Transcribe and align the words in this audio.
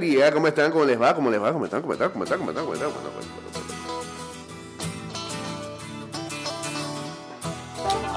buen 0.00 0.12
día, 0.12 0.32
¿cómo 0.32 0.48
están? 0.48 0.72
¿Cómo 0.72 0.84
les 0.84 1.00
va? 1.00 1.14
¿Cómo 1.14 1.30
les 1.30 1.42
va? 1.42 1.52
¿Cómo 1.52 1.64
están? 1.66 1.82
¿Cómo 1.82 1.92
están? 1.92 2.10
¿Cómo 2.10 2.24
están? 2.24 2.38
¿Cómo 2.38 2.50
están? 2.50 2.64
¿Cómo 2.64 2.74
están? 2.74 2.90
¿Cómo 2.90 3.04
están? 3.04 3.12
¿Cómo 3.12 3.20
están? 3.20 3.40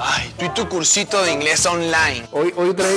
Ay, 0.00 0.34
tú 0.38 0.44
y 0.46 0.48
tu 0.50 0.68
cursito 0.68 1.22
de 1.22 1.32
inglés 1.32 1.66
online. 1.66 2.26
Hoy, 2.32 2.52
hoy 2.56 2.74
trae... 2.74 2.96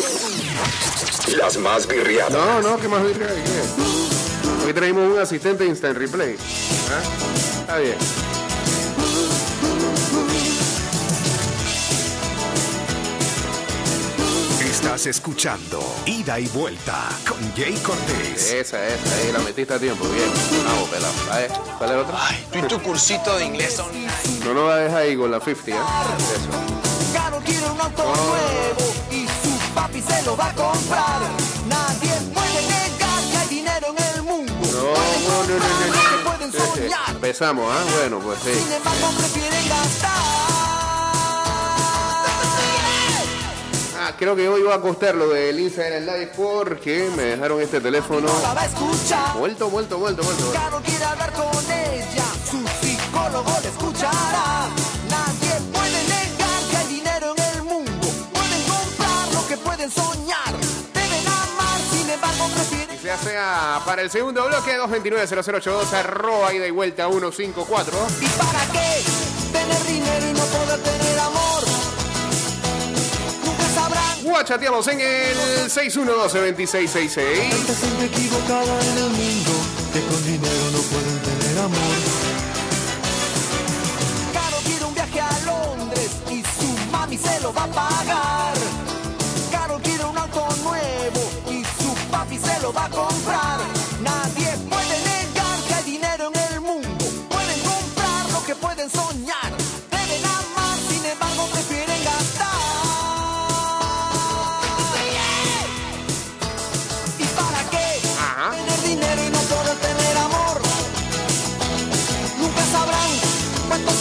Las 1.37 1.57
más 1.57 1.87
birriadas. 1.87 2.31
No, 2.31 2.61
no, 2.61 2.77
¿qué 2.77 2.87
más? 2.87 3.03
¿Qué? 3.03 4.65
Hoy 4.65 4.73
traímos 4.73 5.11
un 5.11 5.19
asistente 5.19 5.65
instant 5.65 5.97
replay. 5.97 6.37
¿Ah? 6.89 7.01
Está 7.61 7.77
bien. 7.79 8.26
Estás 14.97 15.15
escuchando 15.17 15.79
Ida 16.07 16.39
y 16.39 16.47
Vuelta 16.47 17.07
con 17.29 17.37
Jay 17.55 17.75
Cortés. 17.83 18.51
Esa, 18.51 18.83
esa, 18.83 19.15
ahí 19.17 19.31
la 19.31 19.37
metiste 19.37 19.75
a 19.75 19.77
tiempo. 19.77 20.03
Bien. 20.09 20.27
Vamos, 20.65 20.89
pelado. 20.89 21.13
A 21.31 21.37
ver, 21.37 21.51
¿cuál 21.77 21.89
es 21.91 21.95
el 21.95 22.01
otro? 22.01 22.17
Ay, 22.19 22.47
tú 22.51 22.57
y 22.57 22.61
tu 22.63 22.81
cursito 22.81 23.37
de 23.37 23.45
inglés 23.45 23.77
online. 23.77 24.09
No 24.43 24.55
nos 24.55 24.67
va 24.67 24.73
a 24.73 24.77
dejar 24.77 24.97
ahí 25.03 25.15
con 25.15 25.29
la 25.29 25.39
50, 25.39 25.69
¿eh? 25.69 25.75
Eso. 25.77 27.13
Caro 27.13 27.39
quiere 27.45 27.69
un 27.69 27.79
auto 27.79 28.03
nuevo 28.05 28.93
y 29.11 29.27
su 29.27 29.73
papi 29.75 30.01
se 30.01 30.23
lo 30.23 30.35
va 30.35 30.49
a 30.49 30.55
comprar. 30.55 31.21
Nadie 31.67 32.13
puede 32.33 32.61
negar 32.63 33.21
que 33.29 33.37
hay 33.37 33.47
dinero 33.49 33.93
en 33.95 34.15
el 34.15 34.23
mundo. 34.23 34.53
No, 34.63 34.81
no, 34.81 35.43
no, 35.43 35.59
no, 35.59 35.59
no, 35.59 35.85
lo 35.85 36.09
que 36.09 36.17
no. 36.17 36.23
pueden 36.23 36.51
soñar. 36.51 37.09
Empezamos, 37.11 37.71
¿ah? 37.71 37.83
Bueno, 37.99 38.17
pues 38.17 38.39
sí. 38.43 38.49
Sin 38.51 38.73
embargo, 38.73 39.11
prefieren 39.15 39.69
gastar. 39.69 40.46
Ah, 44.07 44.13
creo 44.17 44.37
que 44.37 44.47
hoy 44.47 44.61
va 44.61 44.75
a 44.75 44.79
costar 44.79 45.15
lo 45.15 45.27
del 45.27 45.59
Instagram 45.59 46.05
Live 46.05 46.31
porque 46.37 47.09
me 47.17 47.23
dejaron 47.23 47.59
este 47.59 47.81
teléfono. 47.81 48.29
Vuelto, 49.37 49.69
vuelto, 49.69 49.99
vuelto, 49.99 50.23
vuelto. 50.23 50.51
Caro 50.53 50.81
quiere 50.81 51.03
hablar 51.03 51.33
con 51.33 51.49
ella. 51.69 52.23
Su 52.49 52.65
psicólogo 52.79 53.51
le 53.61 53.67
escuchará. 53.67 54.69
Nadie 55.09 55.59
puede 55.73 56.03
negar 56.05 56.61
que 56.71 56.77
hay 56.77 56.87
dinero 56.87 57.33
en 57.35 57.43
el 57.57 57.63
mundo. 57.63 58.07
Pueden 58.31 58.63
comprar 58.63 59.33
lo 59.33 59.45
que 59.45 59.57
pueden 59.57 59.91
soñar. 59.91 60.53
Deben 60.93 61.27
amar, 61.27 61.79
sin 61.91 62.09
embargo, 62.09 62.47
prefieren. 62.55 62.97
Ya 63.03 63.17
sea 63.17 63.81
para 63.85 64.03
el 64.03 64.09
segundo 64.09 64.47
bloque, 64.47 64.79
229-0082, 64.79 65.91
arroba 65.91 66.53
ida 66.53 66.65
y 66.65 66.71
vuelta 66.71 67.09
154. 67.09 68.07
¿Y 68.21 68.25
para 68.37 68.65
qué 68.71 69.03
tener 69.51 69.83
dinero 69.85 70.29
y 70.29 70.33
no 70.33 70.45
poder 70.45 70.79
tener 70.81 70.96
Guachateamos 74.37 74.87
en 74.89 75.01
el 75.01 75.35
612-2666. 75.67 77.49
Tanta 77.49 77.73
gente 77.73 78.05
equivocada 78.05 78.81
en 78.83 78.97
el 78.99 79.09
mundo 79.09 79.51
que 79.91 79.99
con 80.01 80.23
dinero 80.25 80.71
no 80.73 80.77
pueden 80.77 81.19
tener 81.23 81.57
amor. 81.57 81.97
Caro 84.31 84.57
quiere 84.63 84.85
un 84.85 84.93
viaje 84.93 85.21
a 85.21 85.39
Londres 85.43 86.11
y 86.29 86.43
su 86.43 86.91
mami 86.91 87.17
se 87.17 87.39
lo 87.39 87.51
va 87.51 87.63
a 87.63 87.67
pagar. 87.67 88.53
Caro 89.51 89.79
quiere 89.81 90.05
un 90.05 90.15
auto 90.15 90.47
nuevo 90.61 91.31
y 91.49 91.63
su 91.81 91.95
papi 92.11 92.37
se 92.37 92.61
lo 92.61 92.71
va 92.71 92.85
a 92.85 92.89
comprar. 92.91 93.59
Nadie 94.03 94.55
puede 94.69 94.99
negar 95.01 95.59
que 95.67 95.73
hay 95.73 95.83
dinero 95.83 96.31
en 96.31 96.53
el 96.53 96.61
mundo. 96.61 97.05
Pueden 97.27 97.59
comprar 97.61 98.29
lo 98.31 98.45
que 98.45 98.53
pueden 98.53 98.87
soñar. 98.87 99.36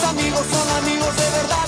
Amigos 0.08 0.40
son 0.50 0.68
amigos 0.84 1.16
de 1.16 1.30
verdad. 1.30 1.66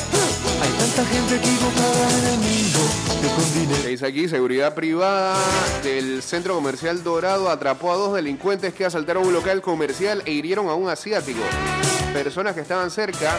Hay 0.62 0.70
tanta 0.70 1.04
gente 1.10 1.36
equivocada 1.36 2.18
en 2.18 2.24
el 2.26 2.38
mundo 2.38 2.78
que 3.20 3.28
con 3.28 3.54
dinero. 3.54 3.82
Que 3.82 3.88
dice 3.88 4.06
aquí, 4.06 4.28
seguridad 4.28 4.74
privada 4.74 5.36
del 5.82 6.22
centro 6.22 6.54
comercial 6.54 7.02
Dorado 7.02 7.48
atrapó 7.50 7.92
a 7.92 7.96
dos 7.96 8.14
delincuentes 8.14 8.74
que 8.74 8.84
asaltaron 8.84 9.26
un 9.26 9.32
local 9.32 9.60
comercial 9.62 10.22
e 10.26 10.32
hirieron 10.32 10.68
a 10.68 10.74
un 10.74 10.88
asiático. 10.88 11.40
Personas 12.12 12.54
que 12.54 12.60
estaban 12.62 12.90
cerca 12.90 13.36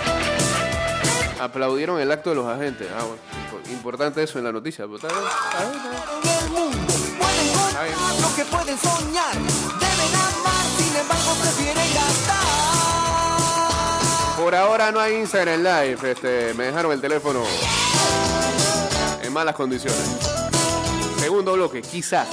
aplaudieron 1.39 1.99
el 1.99 2.11
acto 2.11 2.29
de 2.31 2.35
los 2.35 2.47
agentes. 2.47 2.87
Ah, 2.97 3.03
bueno, 3.03 3.21
impo- 3.63 3.71
importante 3.71 4.23
eso 4.23 4.37
en 4.39 4.45
la 4.45 4.51
noticia. 4.51 4.85
pero 4.85 4.97
está 4.97 5.07
bien, 5.07 5.19
está 7.69 7.83
bien, 7.83 7.95
lo 8.21 8.35
que 8.35 8.45
pueden 8.45 8.77
soñar. 8.77 9.33
Deben 9.33 10.15
amar, 10.15 10.65
sin 10.77 10.95
embargo 10.95 11.33
prefieren 11.41 11.93
gastar. 11.93 12.58
Por 14.39 14.55
ahora 14.55 14.91
no 14.91 15.01
hay 15.01 15.15
Instagram 15.15 15.61
Live. 15.61 16.11
Este, 16.11 16.53
me 16.53 16.65
dejaron 16.65 16.93
el 16.93 17.01
teléfono 17.01 17.43
en 19.21 19.33
malas 19.33 19.53
condiciones. 19.53 19.99
Segundo 21.19 21.53
bloque, 21.53 21.81
quizás. 21.81 22.27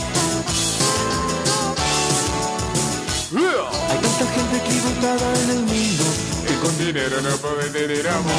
Hay 3.36 3.98
tanta 3.98 4.26
gente 4.32 4.56
equivocada 4.56 5.34
en 5.42 5.50
el 5.50 5.58
mundo 5.58 6.04
Que 6.46 6.54
con 6.60 6.78
dinero 6.78 7.20
no 7.20 7.36
puede 7.38 7.70
tener 7.70 8.08
amor. 8.08 8.32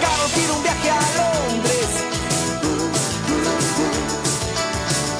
Caro 0.00 0.24
quiere 0.34 0.52
un 0.52 0.62
viaje 0.62 0.90
a 0.90 1.00
Londres. 1.00 1.88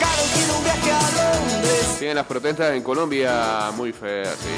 Caro 0.01 0.23
quiere 0.35 0.53
un 0.53 0.65
viaje 0.65 0.93
a 0.93 1.01
Londres. 1.01 1.62
Tienen 2.03 2.17
las 2.17 2.27
protestas 2.27 2.75
en 2.75 2.83
Colombia 2.83 3.71
muy 3.77 3.93
feas, 3.93 4.37
sí. 4.37 4.49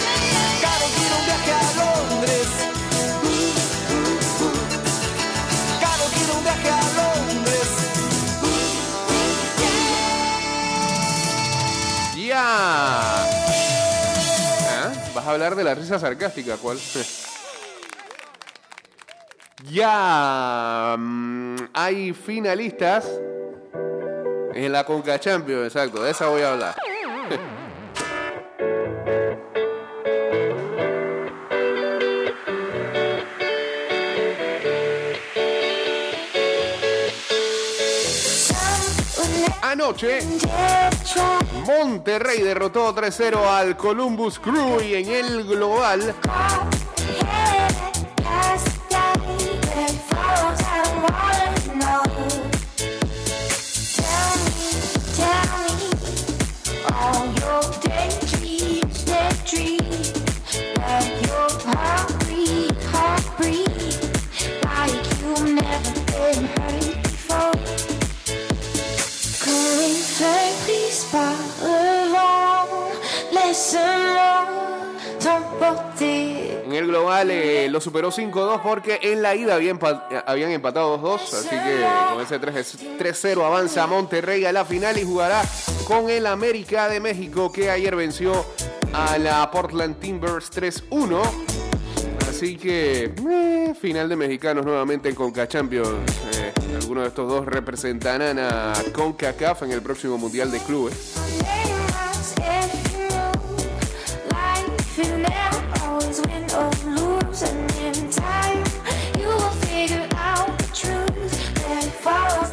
Caro 0.63 0.87
quiere 0.97 1.15
un 1.15 1.27
viaje 1.27 1.53
a 1.53 1.63
Londres. 1.77 2.49
Caro 5.79 6.05
quiere 6.15 6.33
un 6.33 6.43
viaje 6.43 6.71
a 6.71 6.81
Londres. 6.97 7.69
¡Ya! 12.27 12.49
¿Ah? 14.71 14.91
¿Vas 15.15 15.27
a 15.27 15.31
hablar 15.31 15.55
de 15.55 15.65
la 15.65 15.75
risa 15.75 15.99
sarcástica? 15.99 16.57
¿Cuál? 16.57 16.79
ya. 19.71 20.97
mm, 20.99 21.57
hay 21.75 22.15
finalistas 22.15 23.05
en 24.55 24.73
la 24.73 24.85
Conca 24.85 25.21
Champions, 25.21 25.67
exacto. 25.67 26.03
De 26.03 26.11
esa 26.11 26.29
voy 26.29 26.41
a 26.41 26.53
hablar. 26.53 26.75
Anoche, 39.63 40.21
Monterrey 41.67 42.43
derrotó 42.43 42.95
3-0 42.95 43.37
al 43.49 43.77
Columbus 43.77 44.39
Crew 44.39 44.81
y 44.81 44.95
en 44.95 45.09
el 45.09 45.45
global 45.45 46.15
En 76.67 76.73
el 76.75 76.87
global 76.89 77.31
eh, 77.31 77.69
lo 77.71 77.81
superó 77.81 78.11
5-2 78.11 78.61
porque 78.63 78.99
en 79.03 79.23
la 79.23 79.35
ida 79.35 79.55
habían, 79.55 79.79
empa- 79.79 80.25
habían 80.27 80.51
empatado 80.51 80.99
2-2. 81.01 81.21
Así 81.33 81.49
que 81.49 81.85
con 82.13 82.23
ese 82.23 82.39
3 82.39 82.79
3-0 82.99 83.45
avanza 83.45 83.87
Monterrey 83.87 84.45
a 84.45 84.53
la 84.53 84.65
final 84.65 84.99
y 84.99 85.05
jugará 85.05 85.43
con 85.87 86.11
el 86.11 86.27
América 86.27 86.89
de 86.89 87.01
México 87.01 87.53
que 87.53 87.71
ayer 87.71 87.95
venció 87.97 88.45
a 88.93 89.19
la 89.19 89.51
Portland 89.51 89.99
Timbers 89.99 90.51
3-1. 90.53 91.23
Así 92.29 92.57
que 92.57 93.13
eh, 93.31 93.75
final 93.81 94.09
de 94.09 94.17
mexicanos 94.17 94.65
nuevamente 94.67 95.09
en 95.09 95.15
Conca 95.15 95.47
Champions. 95.47 95.89
Eh, 96.37 96.53
algunos 96.81 97.05
de 97.05 97.09
estos 97.09 97.29
dos 97.29 97.47
representarán 97.47 98.39
a 98.41 98.73
CONCACAF 98.93 99.63
en 99.63 99.73
el 99.73 99.83
próximo 99.83 100.19
Mundial 100.19 100.51
de 100.51 100.59
Clubes. 100.61 101.15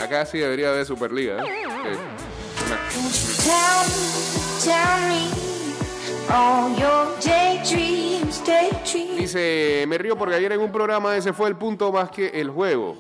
Acá 0.02 0.26
sí 0.26 0.40
debería 0.40 0.70
haber 0.70 0.86
Superliga. 0.86 1.44
¿eh? 1.44 1.96
Dice, 9.18 9.86
me 9.88 9.98
río 9.98 10.18
porque 10.18 10.36
ayer 10.36 10.52
en 10.54 10.62
un 10.62 10.72
programa 10.72 11.16
ese 11.16 11.34
fue 11.34 11.48
el 11.50 11.56
punto 11.56 11.92
más 11.92 12.10
que 12.10 12.28
el 12.30 12.50
juego. 12.50 12.98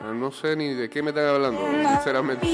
Ah, 0.00 0.12
No 0.14 0.30
sé 0.30 0.54
ni 0.54 0.74
de 0.74 0.88
qué 0.88 1.02
me 1.02 1.10
están 1.10 1.26
hablando, 1.26 1.60
sinceramente. 1.94 2.46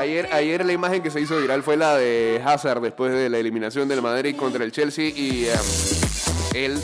Ayer, 0.00 0.28
ayer 0.32 0.64
la 0.64 0.72
imagen 0.72 1.02
que 1.02 1.10
se 1.10 1.20
hizo 1.20 1.38
viral 1.38 1.62
fue 1.62 1.76
la 1.76 1.96
de 1.96 2.40
Hazard 2.44 2.80
después 2.80 3.12
de 3.12 3.28
la 3.28 3.38
eliminación 3.38 3.88
del 3.88 4.02
Madrid 4.02 4.34
contra 4.36 4.64
el 4.64 4.72
Chelsea 4.72 5.08
y 5.08 5.46
em, 5.46 5.58
él 6.54 6.78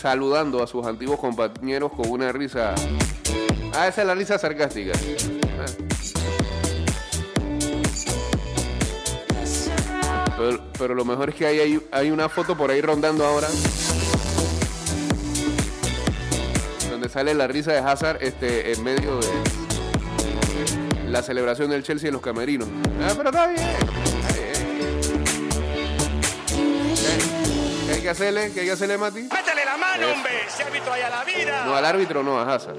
saludando 0.00 0.62
a 0.62 0.66
sus 0.66 0.86
antiguos 0.86 1.18
compañeros 1.18 1.92
con 1.92 2.08
una 2.08 2.30
risa. 2.30 2.74
Ah, 3.74 3.88
esa 3.88 4.02
es 4.02 4.06
la 4.06 4.14
risa 4.14 4.38
sarcástica. 4.38 4.92
Ah. 5.58 5.66
Pero, 10.36 10.60
pero 10.78 10.94
lo 10.94 11.04
mejor 11.04 11.30
es 11.30 11.34
que 11.34 11.46
hay, 11.46 11.58
hay, 11.58 11.80
hay 11.90 12.10
una 12.10 12.28
foto 12.28 12.56
por 12.56 12.70
ahí 12.70 12.80
rondando 12.80 13.24
ahora. 13.24 13.48
Donde 16.90 17.08
sale 17.08 17.34
la 17.34 17.48
risa 17.48 17.72
de 17.72 17.78
Hazard 17.78 18.22
este, 18.22 18.72
en 18.72 18.84
medio 18.84 19.18
de 19.18 19.63
la 21.14 21.22
celebración 21.22 21.70
del 21.70 21.84
Chelsea 21.84 22.08
en 22.08 22.14
los 22.14 22.22
camerinos. 22.22 22.68
Ah, 23.00 23.12
pero 23.16 23.30
está 23.30 23.46
bien. 23.46 23.60
Está 23.60 24.34
bien. 24.34 24.52
¿Qué, 27.86 27.92
hay 27.92 28.02
que 28.02 28.10
hacerle? 28.10 28.50
¿Qué 28.52 28.60
hay 28.60 28.66
que 28.66 28.72
hacerle, 28.72 28.98
Mati? 28.98 29.22
¡Métele 29.22 29.64
la 29.64 29.76
mano, 29.76 30.08
hombre! 30.12 30.32
¡Se 30.48 30.64
árbitro 30.64 30.92
allá 30.92 31.10
la 31.10 31.22
vida! 31.22 31.66
No, 31.66 31.76
al 31.76 31.84
árbitro 31.84 32.24
no, 32.24 32.40
a 32.40 32.52
Hazard. 32.52 32.78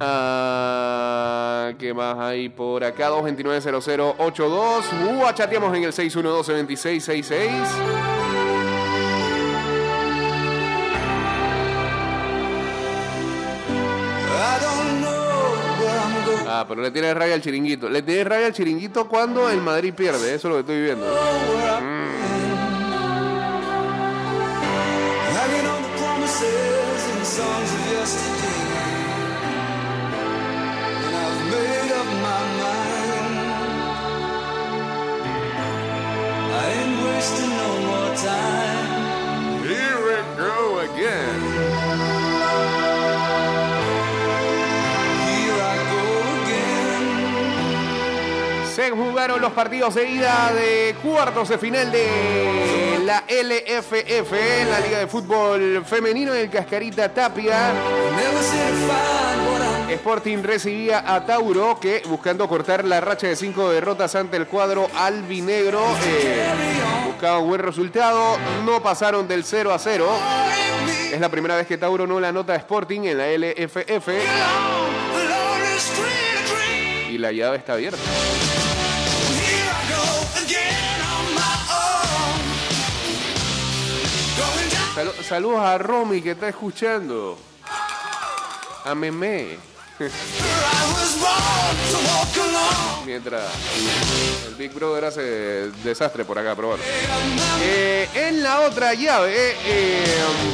Ah, 0.00 1.72
¿Qué 1.78 1.92
más 1.92 2.16
hay 2.18 2.48
por 2.48 2.84
acá? 2.84 3.10
229-0082. 3.10 4.82
Uh, 5.10 5.30
chateamos 5.34 5.76
en 5.76 5.84
el 5.84 5.92
612 5.92 6.52
2666 6.52 8.45
Ah, 16.58 16.64
pero 16.66 16.80
le 16.80 16.90
tiene 16.90 17.12
raya 17.12 17.34
al 17.34 17.42
chiringuito. 17.42 17.86
Le 17.90 18.00
tiene 18.00 18.24
raya 18.24 18.46
al 18.46 18.52
chiringuito 18.54 19.06
cuando 19.06 19.50
el 19.50 19.60
Madrid 19.60 19.92
pierde. 19.92 20.34
Eso 20.34 20.48
es 20.48 20.54
lo 20.54 20.54
que 20.54 20.60
estoy 20.60 20.82
viendo. 20.82 21.06
Wasting 37.16 37.48
no 37.48 37.80
more 37.88 38.14
time. 38.16 39.64
Here 39.64 39.98
we 40.06 40.16
go 40.36 40.78
again. 40.80 41.45
Jugaron 48.90 49.40
los 49.40 49.52
partidos 49.52 49.94
de 49.94 50.08
ida 50.08 50.52
de 50.52 50.94
cuartos 51.02 51.48
de 51.48 51.58
final 51.58 51.90
de 51.90 53.00
la 53.04 53.24
LFF, 53.28 54.32
la 54.68 54.80
Liga 54.80 54.98
de 54.98 55.06
Fútbol 55.06 55.84
Femenino 55.84 56.34
en 56.34 56.40
el 56.42 56.50
Cascarita 56.50 57.12
Tapia. 57.12 57.72
Sporting 59.88 60.42
recibía 60.42 61.14
a 61.14 61.24
Tauro 61.24 61.78
que 61.80 62.02
buscando 62.06 62.48
cortar 62.48 62.84
la 62.84 63.00
racha 63.00 63.28
de 63.28 63.36
cinco 63.36 63.70
derrotas 63.70 64.14
ante 64.14 64.36
el 64.36 64.46
cuadro 64.46 64.88
albinegro 64.96 65.82
eh, 66.04 66.52
buscaba 67.06 67.38
un 67.38 67.48
buen 67.48 67.60
resultado, 67.60 68.36
no 68.64 68.82
pasaron 68.82 69.26
del 69.26 69.44
0 69.44 69.72
a 69.72 69.78
0. 69.78 70.08
Es 71.12 71.20
la 71.20 71.28
primera 71.28 71.56
vez 71.56 71.66
que 71.66 71.78
Tauro 71.78 72.06
no 72.06 72.20
la 72.20 72.28
anota 72.28 72.52
a 72.52 72.56
Sporting 72.56 73.02
en 73.04 73.18
la 73.18 73.28
LFF 73.28 74.08
y 77.16 77.18
la 77.18 77.32
llave 77.32 77.56
está 77.56 77.72
abierta. 77.74 77.98
Saludos 84.96 85.60
a 85.60 85.76
Romy 85.76 86.22
que 86.22 86.30
está 86.30 86.48
escuchando. 86.48 87.36
A 88.82 88.92
alone. 88.92 89.58
Mientras 93.04 93.42
el 94.48 94.54
Big 94.54 94.72
Brother 94.72 95.04
hace 95.04 95.70
desastre 95.84 96.24
por 96.24 96.38
acá, 96.38 96.54
bueno. 96.54 96.82
Eh, 97.60 98.08
en 98.14 98.42
la 98.42 98.60
otra 98.60 98.94
llave, 98.94 99.54
eh, 99.66 100.04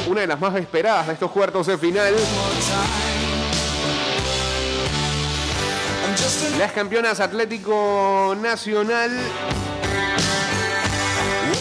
una 0.07 0.21
de 0.21 0.27
las 0.27 0.39
más 0.41 0.53
esperadas 0.57 1.07
de 1.07 1.13
estos 1.13 1.31
cuartos 1.31 1.67
de 1.67 1.77
final, 1.77 2.13
las 6.59 6.71
campeonas 6.73 7.21
Atlético 7.21 8.35
Nacional 8.41 9.11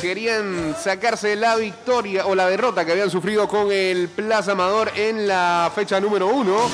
querían 0.02 0.74
sacarse 0.76 1.36
la 1.36 1.54
victoria 1.54 2.26
o 2.26 2.34
la 2.34 2.48
derrota 2.48 2.84
que 2.84 2.90
habían 2.90 3.08
sufrido 3.08 3.46
con 3.46 3.70
el 3.70 4.08
Plaza 4.08 4.50
Amador 4.50 4.90
en 4.96 5.28
la 5.28 5.70
fecha 5.72 6.00
número 6.00 6.26
uno. 6.26 6.68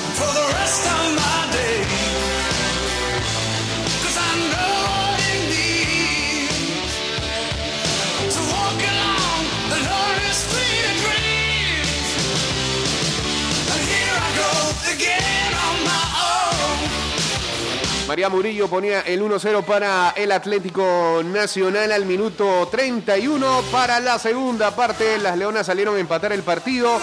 María 18.09 18.27
Murillo 18.27 18.67
ponía 18.67 19.01
el 19.01 19.21
1-0 19.21 19.63
para 19.65 20.15
el 20.17 20.31
Atlético 20.31 21.21
Nacional 21.23 21.91
al 21.91 22.07
minuto 22.07 22.67
31. 22.71 23.61
Para 23.71 23.99
la 23.99 24.17
segunda 24.17 24.75
parte, 24.75 25.19
las 25.19 25.37
Leonas 25.37 25.67
salieron 25.67 25.95
a 25.95 25.99
empatar 25.99 26.33
el 26.33 26.41
partido. 26.41 26.99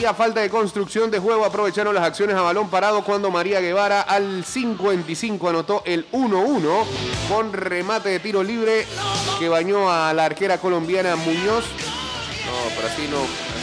Y 0.00 0.04
a 0.04 0.14
falta 0.14 0.42
de 0.42 0.48
construcción 0.48 1.10
de 1.10 1.18
juego 1.18 1.44
aprovecharon 1.44 1.92
las 1.92 2.04
acciones 2.04 2.36
a 2.36 2.42
balón 2.42 2.70
parado 2.70 3.02
cuando 3.02 3.32
María 3.32 3.60
Guevara 3.60 4.00
al 4.00 4.44
55 4.44 5.48
anotó 5.48 5.82
el 5.84 6.08
1-1 6.12 6.84
con 7.28 7.52
remate 7.52 8.10
de 8.10 8.20
tiro 8.20 8.44
libre 8.44 8.86
que 9.40 9.48
bañó 9.48 9.90
a 9.90 10.14
la 10.14 10.26
arquera 10.26 10.58
colombiana 10.58 11.16
Muñoz. 11.16 11.64
No, 12.46 12.76
pero 12.76 12.86
así 12.86 13.08
no, 13.08 13.55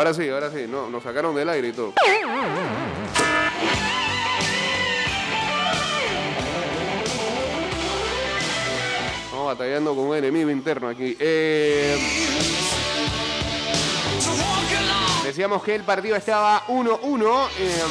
Ahora 0.00 0.14
sí, 0.14 0.26
ahora 0.30 0.50
sí, 0.50 0.64
no, 0.66 0.88
nos 0.88 1.02
sacaron 1.02 1.34
del 1.34 1.46
aire 1.50 1.68
y 1.68 1.72
todo. 1.74 1.92
Estamos 9.24 9.44
batallando 9.44 9.94
con 9.94 10.06
un 10.06 10.16
enemigo 10.16 10.48
interno 10.48 10.88
aquí. 10.88 11.14
Eh, 11.20 11.98
decíamos 15.22 15.62
que 15.62 15.74
el 15.74 15.82
partido 15.82 16.16
estaba 16.16 16.64
1-1. 16.68 17.48
eh, 17.58 17.82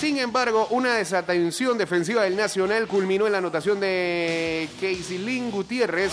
sin 0.00 0.16
embargo, 0.20 0.68
una 0.70 0.94
desatención 0.94 1.76
defensiva 1.76 2.22
del 2.22 2.34
Nacional 2.34 2.86
culminó 2.86 3.26
en 3.26 3.32
la 3.32 3.38
anotación 3.38 3.78
de 3.78 4.70
Lynn 4.80 5.50
Gutiérrez 5.50 6.12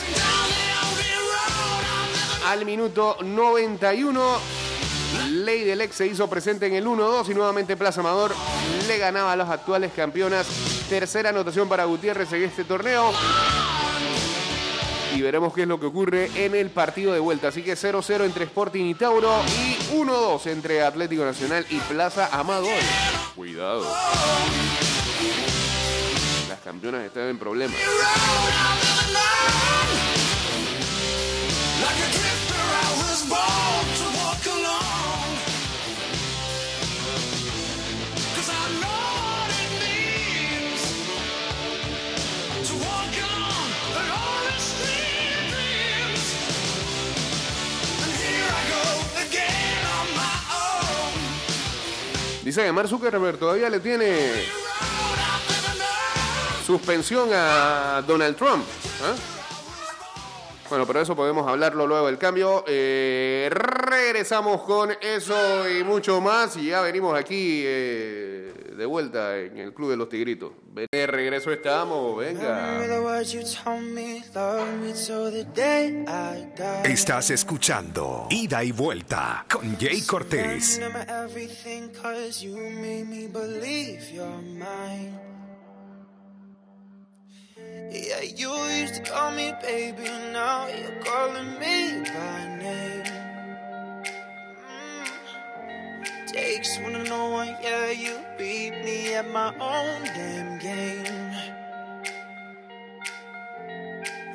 al 2.45 2.65
minuto 2.65 3.15
91. 3.23 4.66
Ley 5.29 5.63
del 5.63 5.81
Ex 5.81 5.95
se 5.95 6.07
hizo 6.07 6.29
presente 6.29 6.67
en 6.67 6.73
el 6.75 6.85
1-2 6.85 7.29
y 7.29 7.33
nuevamente 7.33 7.75
Plaza 7.75 7.99
Amador 8.01 8.33
le 8.87 8.97
ganaba 8.97 9.33
a 9.33 9.35
las 9.35 9.49
actuales 9.49 9.91
campeonas. 9.95 10.47
Tercera 10.89 11.29
anotación 11.29 11.67
para 11.67 11.85
Gutiérrez 11.85 12.31
en 12.33 12.43
este 12.43 12.63
torneo. 12.63 13.11
y 15.15 15.21
veremos 15.21 15.51
qué 15.53 15.63
es 15.63 15.67
lo 15.67 15.79
que 15.79 15.87
ocurre 15.87 16.29
en 16.35 16.53
el 16.53 16.69
partido 16.69 17.11
de 17.11 17.19
vuelta. 17.19 17.47
Así 17.47 17.63
que 17.63 17.73
0-0 17.73 18.23
entre 18.23 18.45
Sporting 18.45 18.85
y 18.85 18.93
Tauro 18.93 19.41
y 19.47 19.95
1-2 19.95 20.45
entre 20.47 20.83
Atlético 20.83 21.25
Nacional 21.25 21.65
y 21.69 21.77
Plaza 21.79 22.29
Amador. 22.31 22.79
Cuidado. 23.35 23.85
Las 26.49 26.59
campeonas 26.59 27.03
están 27.03 27.29
en 27.29 27.39
problemas. 27.39 27.77
Dice 52.57 52.69
que 52.69 52.73
Mark 52.73 52.87
Zuckerberg 52.87 53.37
todavía 53.37 53.69
le 53.69 53.79
tiene 53.79 54.17
suspensión 56.65 57.29
a 57.31 58.01
Donald 58.07 58.35
Trump. 58.35 58.63
¿eh? 58.63 59.36
Bueno, 60.69 60.85
pero 60.85 61.01
eso 61.01 61.15
podemos 61.15 61.47
hablarlo 61.47 61.87
luego 61.87 62.07
del 62.07 62.17
cambio. 62.17 62.65
Eh, 62.67 63.49
regresamos 63.51 64.63
con 64.63 64.91
eso 65.01 65.69
y 65.69 65.83
mucho 65.83 66.19
más. 66.19 66.57
Y 66.57 66.67
ya 66.67 66.81
venimos 66.81 67.17
aquí 67.17 67.63
eh, 67.65 68.73
de 68.75 68.85
vuelta 68.85 69.37
en 69.37 69.57
el 69.57 69.73
Club 69.73 69.91
de 69.91 69.97
los 69.97 70.09
Tigritos. 70.09 70.51
Ven, 70.73 70.87
De 70.91 71.07
regreso 71.07 71.51
estamos, 71.51 72.17
venga. 72.17 72.79
Estás 76.83 77.29
escuchando 77.31 78.27
Ida 78.29 78.63
y 78.63 78.73
Vuelta 78.73 79.45
con 79.49 79.77
Jay 79.77 80.01
Cortés. 80.01 80.81
Yeah, 87.89 88.21
you 88.21 88.53
used 88.81 88.95
to 88.95 89.01
call 89.01 89.31
me 89.31 89.53
baby, 89.61 90.03
now 90.33 90.67
you're 90.67 91.01
calling 91.03 91.57
me 91.57 92.03
by 92.03 92.57
name. 92.59 93.03
Mm. 94.67 96.27
Takes 96.27 96.79
one 96.79 96.93
to 96.93 97.03
know 97.03 97.29
one, 97.29 97.55
yeah, 97.61 97.91
you 97.91 98.19
beat 98.37 98.71
me 98.83 99.13
at 99.13 99.29
my 99.31 99.53
own 99.59 100.03
damn 100.03 100.59
game. 100.59 101.33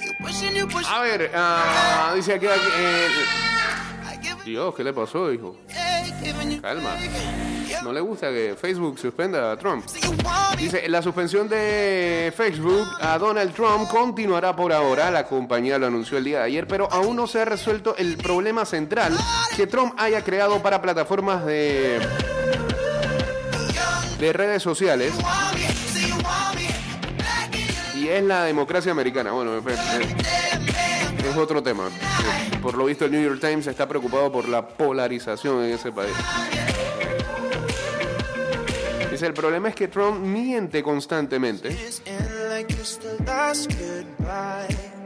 You 0.00 0.12
pushing, 0.21 0.56
you 0.56 0.66
pushing, 0.66 0.90
A 0.90 1.02
ver, 1.02 1.30
ah, 1.35 2.12
dice 2.14 2.32
aquí, 2.32 2.47
aquí, 2.47 2.71
eh, 2.75 3.09
I 4.04 4.16
give 4.16 4.38
it, 4.38 4.44
Dios, 4.44 4.75
¿qué 4.75 4.82
le 4.82 4.92
pasó, 4.94 5.30
hijo? 5.30 5.56
take, 5.68 6.14
giving 6.25 6.52
you 6.52 6.61
Calma. 6.62 7.51
¿No 7.83 7.92
le 7.92 8.00
gusta 8.00 8.31
que 8.31 8.54
Facebook 8.61 8.99
suspenda 8.99 9.52
a 9.52 9.57
Trump? 9.57 9.85
Dice, 10.57 10.88
la 10.88 11.02
suspensión 11.02 11.49
de 11.49 12.33
Facebook 12.37 12.87
a 13.00 13.19
Donald 13.19 13.52
Trump 13.54 13.88
continuará 13.88 14.54
por 14.54 14.73
ahora. 14.73 15.11
La 15.11 15.26
compañía 15.26 15.78
lo 15.78 15.87
anunció 15.87 16.19
el 16.19 16.25
día 16.25 16.38
de 16.38 16.45
ayer, 16.45 16.66
pero 16.66 16.88
aún 16.92 17.16
no 17.16 17.26
se 17.26 17.40
ha 17.40 17.45
resuelto 17.45 17.97
el 17.97 18.16
problema 18.16 18.64
central 18.64 19.16
que 19.57 19.66
Trump 19.66 19.95
haya 19.99 20.23
creado 20.23 20.62
para 20.62 20.81
plataformas 20.81 21.45
de, 21.45 22.00
de 24.19 24.33
redes 24.33 24.62
sociales. 24.62 25.12
Y 27.97 28.09
es 28.09 28.23
la 28.25 28.45
democracia 28.45 28.92
americana. 28.92 29.33
Bueno, 29.33 29.57
es 29.59 31.37
otro 31.37 31.62
tema. 31.62 31.85
Por 32.61 32.76
lo 32.76 32.85
visto, 32.85 33.04
el 33.04 33.12
New 33.12 33.23
York 33.23 33.40
Times 33.40 33.66
está 33.66 33.88
preocupado 33.88 34.31
por 34.31 34.49
la 34.49 34.66
polarización 34.66 35.64
en 35.64 35.73
ese 35.73 35.90
país. 35.90 36.12
El 39.23 39.35
problema 39.35 39.69
es 39.69 39.75
que 39.75 39.88
Trump 39.88 40.19
miente 40.19 40.83
constantemente. 40.83 41.76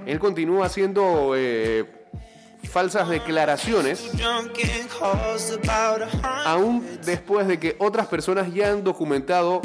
Él 0.06 0.18
continúa 0.18 0.66
haciendo 0.66 1.34
eh, 1.36 1.84
falsas 2.70 3.08
declaraciones 3.08 4.10
aún 6.44 6.98
después 7.04 7.46
de 7.46 7.58
que 7.58 7.76
otras 7.78 8.06
personas 8.06 8.52
ya 8.52 8.70
han 8.70 8.84
documentado 8.84 9.60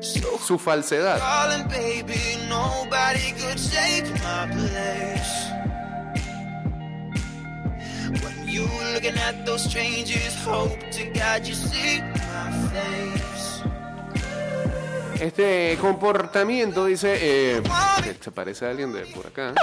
su 0.00 0.58
falsedad. 0.58 1.20
Este 15.20 15.76
comportamiento, 15.80 16.86
dice, 16.86 17.18
eh, 17.20 17.62
se 18.20 18.30
parece 18.30 18.66
a 18.66 18.70
alguien 18.70 18.92
de 18.92 19.00
por 19.06 19.26
acá. 19.26 19.54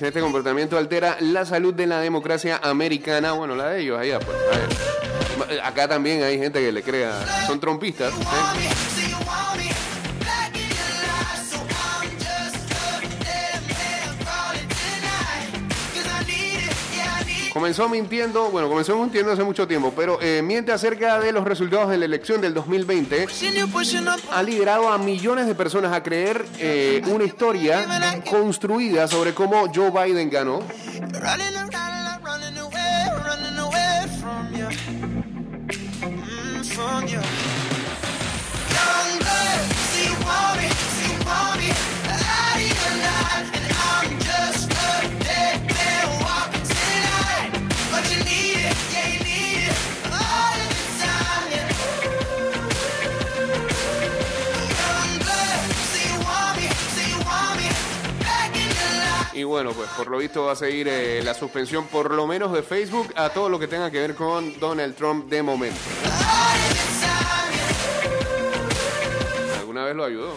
Este 0.00 0.20
comportamiento 0.20 0.76
altera 0.76 1.16
la 1.20 1.44
salud 1.44 1.74
de 1.74 1.86
la 1.86 2.00
democracia 2.00 2.60
americana. 2.62 3.32
Bueno, 3.32 3.56
la 3.56 3.70
de 3.70 3.80
ellos 3.82 3.98
allá, 3.98 4.20
pues. 4.20 4.38
Acá 5.62 5.88
también 5.88 6.22
hay 6.22 6.38
gente 6.38 6.60
que 6.60 6.70
le 6.70 6.82
crea. 6.82 7.46
Son 7.46 7.58
trompistas. 7.58 8.12
¿eh? 8.12 9.03
Comenzó 17.64 17.88
mintiendo, 17.88 18.50
bueno, 18.50 18.68
comenzó 18.68 18.94
mintiendo 18.94 19.32
hace 19.32 19.42
mucho 19.42 19.66
tiempo, 19.66 19.90
pero 19.96 20.18
eh, 20.20 20.42
miente 20.42 20.70
acerca 20.70 21.18
de 21.18 21.32
los 21.32 21.44
resultados 21.44 21.88
de 21.88 21.96
la 21.96 22.04
elección 22.04 22.42
del 22.42 22.52
2020. 22.52 23.22
Pushing 23.22 23.54
you, 23.54 23.66
pushing 23.68 24.06
up. 24.06 24.20
Ha 24.32 24.42
liderado 24.42 24.90
a 24.90 24.98
millones 24.98 25.46
de 25.46 25.54
personas 25.54 25.90
a 25.94 26.02
creer 26.02 26.44
eh, 26.58 27.00
una 27.06 27.24
historia 27.24 28.22
construida 28.28 29.08
sobre 29.08 29.32
cómo 29.32 29.72
Joe 29.74 29.90
Biden 29.90 30.28
ganó. 30.28 30.60
Y 59.34 59.42
bueno, 59.42 59.72
pues 59.72 59.88
por 59.90 60.08
lo 60.08 60.18
visto 60.18 60.44
va 60.44 60.52
a 60.52 60.56
seguir 60.56 60.86
eh, 60.88 61.20
la 61.24 61.34
suspensión 61.34 61.86
por 61.88 62.12
lo 62.14 62.26
menos 62.26 62.52
de 62.52 62.62
Facebook 62.62 63.12
a 63.16 63.30
todo 63.30 63.48
lo 63.48 63.58
que 63.58 63.66
tenga 63.66 63.90
que 63.90 63.98
ver 63.98 64.14
con 64.14 64.58
Donald 64.60 64.94
Trump 64.94 65.28
de 65.28 65.42
momento. 65.42 65.80
¿Alguna 69.58 69.84
vez 69.86 69.96
lo 69.96 70.04
ayudó? 70.04 70.34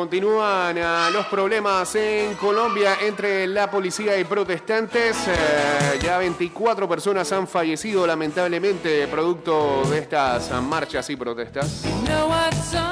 Continúan 0.00 0.78
ah, 0.78 1.10
los 1.12 1.26
problemas 1.26 1.94
en 1.94 2.34
Colombia 2.36 2.96
entre 3.02 3.46
la 3.46 3.70
policía 3.70 4.18
y 4.18 4.24
protestantes. 4.24 5.14
Eh, 5.28 5.98
ya 6.02 6.16
24 6.16 6.88
personas 6.88 7.30
han 7.32 7.46
fallecido 7.46 8.06
lamentablemente 8.06 9.06
producto 9.08 9.82
de 9.90 9.98
estas 9.98 10.50
marchas 10.62 11.10
y 11.10 11.16
protestas. 11.16 11.84
know 12.06 12.89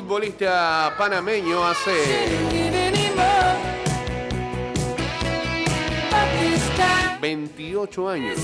futbolista 0.00 0.94
panameño. 0.96 1.62
Hace 1.66 1.92
Give 2.50 2.74
anymore. 2.74 3.58
But 6.10 6.28
this 6.40 6.62
time, 6.76 7.20
28 7.20 8.08
años. 8.08 8.38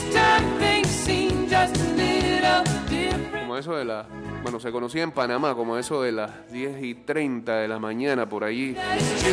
Como 3.41 3.57
eso 3.57 3.77
de 3.77 3.85
las... 3.85 4.07
Bueno, 4.43 4.61
se 4.61 4.71
conocía 4.71 5.03
en 5.03 5.13
Panamá 5.13 5.55
como 5.55 5.79
eso 5.79 6.03
de 6.03 6.13
las 6.13 6.31
10 6.53 6.83
y 6.83 6.95
30 6.95 7.57
de 7.57 7.69
la 7.69 7.79
mañana 7.79 8.29
por 8.29 8.45
allí. 8.45 8.77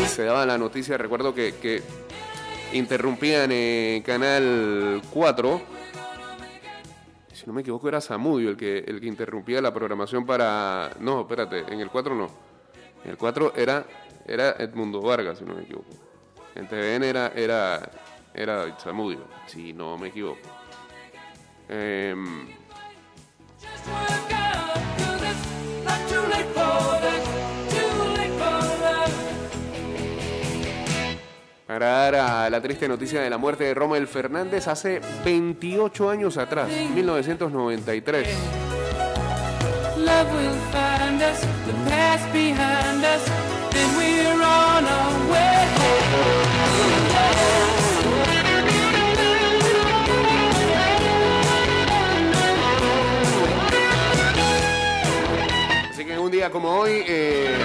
Se 0.07 0.23
daba 0.23 0.45
la 0.45 0.57
noticia, 0.57 0.97
recuerdo 0.97 1.35
que, 1.35 1.83
interrumpían 2.71 3.51
en 3.51 4.01
Canal 4.01 5.01
4. 5.11 5.82
Si 7.43 7.47
no 7.47 7.53
me 7.53 7.59
equivoco 7.59 7.89
era 7.89 7.99
Samudio 7.99 8.49
el 8.49 8.55
que, 8.55 8.77
el 8.87 9.01
que 9.01 9.07
interrumpía 9.07 9.61
la 9.61 9.73
programación 9.73 10.25
para... 10.25 10.91
No, 11.01 11.21
espérate, 11.21 11.65
en 11.73 11.81
el 11.81 11.89
4 11.89 12.15
no. 12.15 12.29
En 13.03 13.11
el 13.11 13.17
4 13.17 13.51
era, 13.57 13.85
era 14.25 14.51
Edmundo 14.51 15.01
Vargas, 15.01 15.39
si 15.39 15.43
no 15.43 15.53
me 15.53 15.63
equivoco. 15.63 15.89
En 16.55 16.69
TVN 16.69 17.03
era, 17.03 17.33
era, 17.35 17.91
era 18.33 18.79
Samudio, 18.79 19.25
si 19.45 19.73
no 19.73 19.97
me 19.97 20.07
equivoco. 20.07 20.39
Em, 21.67 22.47
Para 31.73 31.87
dar 31.87 32.15
a 32.15 32.49
la 32.51 32.61
triste 32.61 32.87
noticia 32.87 33.19
de 33.19 33.31
la 33.31 33.39
muerte 33.39 33.63
de 33.63 33.73
Rommel 33.73 34.05
Fernández 34.05 34.67
hace 34.67 35.01
28 35.25 36.07
años 36.07 36.37
atrás, 36.37 36.69
1993. 36.69 38.27
Love 39.97 40.31
will 40.35 40.53
find 40.71 41.19
us, 41.23 41.41
the 41.65 41.73
past 41.89 42.31
behind 42.31 43.03
us, 43.03 43.25
then 43.71 43.97
we're 43.97 44.33
on 44.33 44.85
our 44.85 45.31
way. 45.31 45.63
Así 55.89 56.05
que 56.05 56.13
en 56.13 56.19
un 56.19 56.29
día 56.29 56.51
como 56.51 56.69
hoy, 56.69 57.03
eh, 57.07 57.57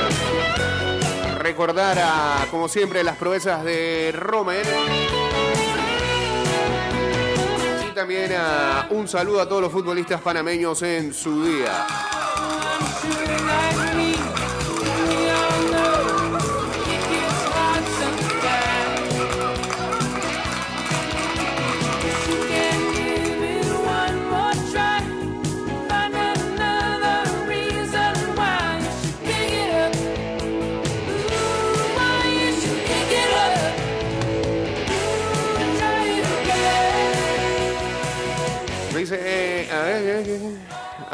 recordar 1.49 1.99
a, 1.99 2.47
como 2.51 2.69
siempre, 2.69 3.03
las 3.03 3.17
proezas 3.17 3.65
de 3.65 4.13
Rommel. 4.15 4.67
Y 7.89 7.95
también 7.95 8.35
a 8.39 8.87
un 8.91 9.09
saludo 9.09 9.41
a 9.41 9.49
todos 9.49 9.63
los 9.63 9.73
futbolistas 9.73 10.21
panameños 10.21 10.83
en 10.83 11.15
su 11.15 11.43
día. 11.47 11.87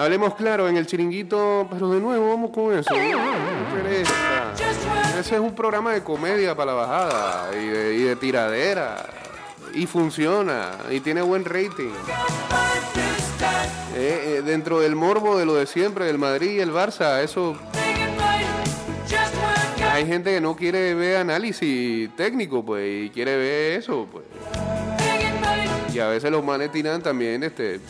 Hablemos 0.05 0.35
claro 0.35 0.69
en 0.69 0.77
el 0.77 0.87
chiringuito, 0.87 1.67
pero 1.71 1.91
de 1.91 2.01
nuevo 2.01 2.29
vamos 2.29 2.51
con 2.51 2.77
eso. 2.77 2.95
Ese 5.19 5.35
es 5.35 5.41
un 5.41 5.55
programa 5.55 5.93
de 5.93 6.03
comedia 6.03 6.55
para 6.55 6.73
la 6.73 6.79
bajada 6.79 7.51
y 7.57 7.67
de, 7.67 7.95
y 7.95 8.03
de 8.03 8.17
tiradera. 8.17 9.07
Y 9.75 9.87
funciona. 9.87 10.73
Y 10.91 11.01
tiene 11.01 11.23
buen 11.23 11.45
rating. 11.45 11.93
Eh, 13.97 14.37
eh, 14.37 14.43
dentro 14.45 14.81
del 14.81 14.95
morbo 14.95 15.39
de 15.39 15.47
lo 15.47 15.55
de 15.55 15.67
siempre, 15.67 16.05
del 16.05 16.19
Madrid 16.19 16.51
y 16.51 16.61
el 16.61 16.73
Barça, 16.73 17.23
eso 17.23 17.57
hay 19.91 20.07
gente 20.07 20.35
que 20.35 20.41
no 20.41 20.57
quiere 20.57 20.95
ver 20.95 21.19
análisis 21.19 22.11
técnico, 22.17 22.65
pues, 22.65 23.07
y 23.07 23.11
quiere 23.11 23.37
ver 23.37 23.79
eso, 23.79 24.07
pues. 24.11 24.25
Y 25.93 26.01
a 26.01 26.09
veces 26.09 26.31
los 26.31 26.45
manes 26.45 26.73
tiran 26.73 27.01
también 27.01 27.45
este, 27.45 27.81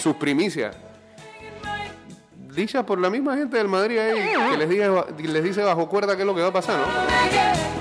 sus 0.00 0.16
primicias. 0.16 0.76
Dichas 2.54 2.84
por 2.84 2.98
la 2.98 3.10
misma 3.10 3.36
gente 3.36 3.56
del 3.56 3.68
Madrid 3.68 3.98
ahí, 3.98 4.32
que 4.50 4.56
les, 4.56 4.68
diga, 4.68 5.06
les 5.16 5.44
dice 5.44 5.62
bajo 5.62 5.88
cuerda 5.88 6.16
qué 6.16 6.22
es 6.22 6.26
lo 6.26 6.34
que 6.34 6.42
va 6.42 6.48
a 6.48 6.52
pasar, 6.52 6.78
¿no? 6.78 6.86
Make 6.86 7.34
it. 7.34 7.78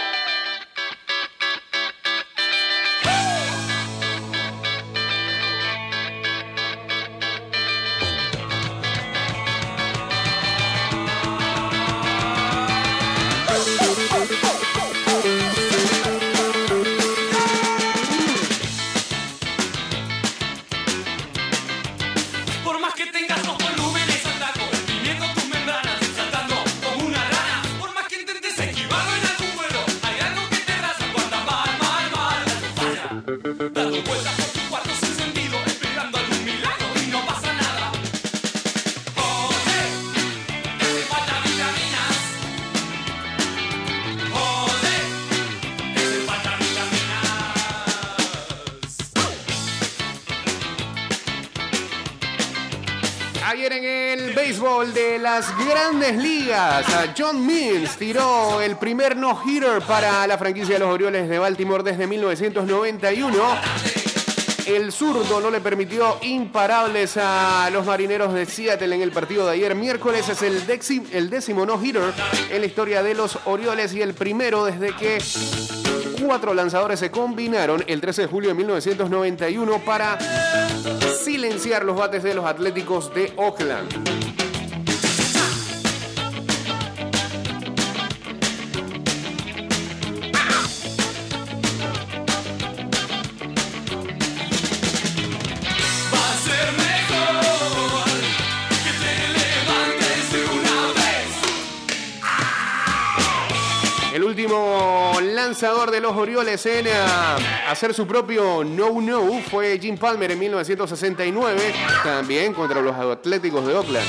las 55.19 55.57
grandes 55.65 56.15
ligas, 56.17 56.85
John 57.17 57.45
Means 57.45 57.97
tiró 57.97 58.61
el 58.61 58.77
primer 58.77 59.17
no-hitter 59.17 59.81
para 59.81 60.25
la 60.27 60.37
franquicia 60.37 60.75
de 60.75 60.79
los 60.79 60.89
Orioles 60.89 61.27
de 61.27 61.39
Baltimore 61.39 61.83
desde 61.83 62.07
1991. 62.07 63.37
El 64.65 64.91
zurdo 64.91 65.41
no 65.41 65.49
le 65.49 65.59
permitió 65.59 66.17
imparables 66.21 67.17
a 67.17 67.69
los 67.71 67.85
marineros 67.85 68.33
de 68.33 68.45
Seattle 68.45 68.95
en 68.95 69.01
el 69.01 69.11
partido 69.11 69.45
de 69.45 69.53
ayer 69.53 69.75
miércoles. 69.75 70.29
Es 70.29 70.41
el 70.41 71.29
décimo 71.29 71.65
no-hitter 71.65 72.13
en 72.49 72.61
la 72.61 72.67
historia 72.67 73.03
de 73.03 73.13
los 73.13 73.39
Orioles 73.45 73.93
y 73.93 74.01
el 74.01 74.13
primero 74.13 74.65
desde 74.65 74.95
que 74.95 75.17
cuatro 76.23 76.53
lanzadores 76.53 76.99
se 76.99 77.11
combinaron 77.11 77.83
el 77.87 77.99
13 77.99 78.23
de 78.23 78.27
julio 78.27 78.49
de 78.49 78.55
1991 78.55 79.79
para 79.79 80.17
silenciar 81.23 81.83
los 81.83 81.97
bates 81.97 82.23
de 82.23 82.33
los 82.33 82.45
Atléticos 82.45 83.13
de 83.13 83.33
Oakland. 83.35 84.30
El 104.13 104.25
último 104.25 105.13
lanzador 105.21 105.89
de 105.89 106.01
los 106.01 106.15
Orioles 106.17 106.65
en 106.65 106.87
ah, 106.93 107.37
hacer 107.69 107.93
su 107.93 108.05
propio 108.05 108.61
no-no 108.63 109.41
fue 109.49 109.79
Jim 109.79 109.97
Palmer 109.97 110.31
en 110.31 110.39
1969, 110.39 111.73
también 112.03 112.53
contra 112.53 112.81
los 112.81 112.93
Atléticos 112.95 113.65
de 113.65 113.73
Oakland. 113.73 114.07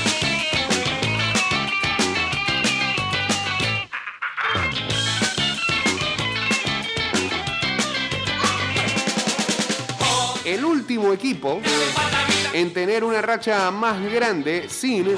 el 10.45 10.65
último 10.65 11.13
equipo 11.13 11.61
en 12.53 12.73
tener 12.73 13.03
una 13.03 13.21
racha 13.21 13.71
más 13.71 13.99
grande 14.11 14.67
sin 14.69 15.15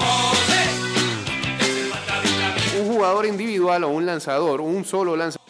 individual 3.26 3.84
o 3.84 3.89
un 3.89 4.06
lanzador, 4.06 4.62
un 4.62 4.84
solo 4.84 5.15
lanzador, 5.15 5.48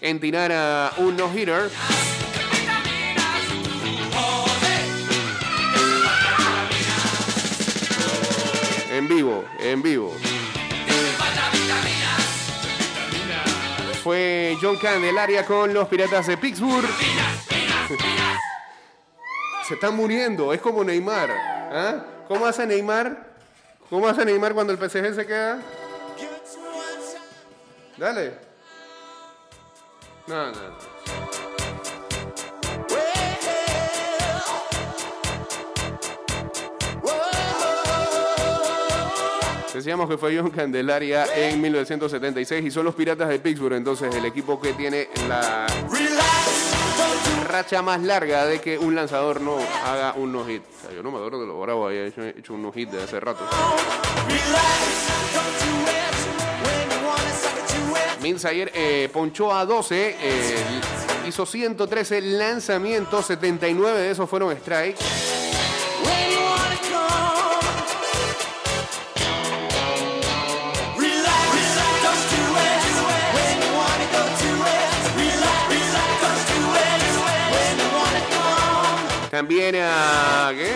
en 0.00 0.18
tirar 0.20 0.50
a 0.52 0.92
un 0.98 1.16
no-hitter. 1.16 1.70
En 8.90 9.06
vivo, 9.06 9.44
en 9.60 9.82
vivo. 9.82 10.12
Fue 14.02 14.56
John 14.60 14.78
Candelaria 14.78 15.44
con 15.44 15.74
los 15.74 15.86
Piratas 15.88 16.26
de 16.26 16.36
Pittsburgh. 16.38 16.88
Se 19.68 19.74
están 19.74 19.94
muriendo, 19.94 20.54
es 20.54 20.60
como 20.62 20.82
Neymar. 20.82 21.30
¿ah? 21.30 22.04
¿Cómo 22.26 22.46
hace 22.46 22.66
Neymar? 22.66 23.28
¿Cómo 23.90 24.08
hace 24.08 24.24
Neymar 24.24 24.54
cuando 24.54 24.72
el 24.72 24.78
PSG 24.78 25.14
se 25.14 25.26
queda? 25.26 25.60
Dale. 27.98 28.32
No, 30.28 30.52
no. 30.52 30.98
Decíamos 39.74 40.08
que 40.08 40.18
fue 40.18 40.36
John 40.36 40.50
Candelaria 40.50 41.26
en 41.36 41.60
1976 41.60 42.64
y 42.64 42.70
son 42.70 42.84
los 42.84 42.94
Piratas 42.94 43.28
de 43.28 43.38
Pittsburgh, 43.38 43.74
entonces 43.74 44.12
el 44.14 44.24
equipo 44.24 44.60
que 44.60 44.72
tiene 44.72 45.08
la 45.28 45.66
racha 47.44 47.80
más 47.80 48.02
larga 48.02 48.44
de 48.46 48.60
que 48.60 48.76
un 48.76 48.94
lanzador 48.94 49.40
no 49.40 49.56
haga 49.84 50.14
un 50.14 50.32
no-hit. 50.32 50.62
Yo 50.94 51.02
no 51.02 51.10
me 51.10 51.18
acuerdo 51.18 51.40
de 51.40 51.46
los 51.46 51.60
Bravos 51.60 51.90
haya 51.90 52.06
hecho, 52.06 52.22
hecho 52.24 52.54
un 52.54 52.62
no-hit 52.62 52.90
de 52.90 53.02
hace 53.02 53.20
rato. 53.20 53.44
Mills 58.28 58.44
ayer 58.44 58.70
eh, 58.74 59.08
ponchó 59.10 59.54
a 59.54 59.64
12, 59.64 60.16
eh, 60.20 60.56
hizo 61.26 61.46
113 61.46 62.20
lanzamientos, 62.20 63.24
79 63.24 64.00
de 64.02 64.10
esos 64.10 64.28
fueron 64.28 64.54
strikes. 64.54 65.02
También 79.30 79.76
a. 79.80 80.52
¿Qué? 80.54 80.72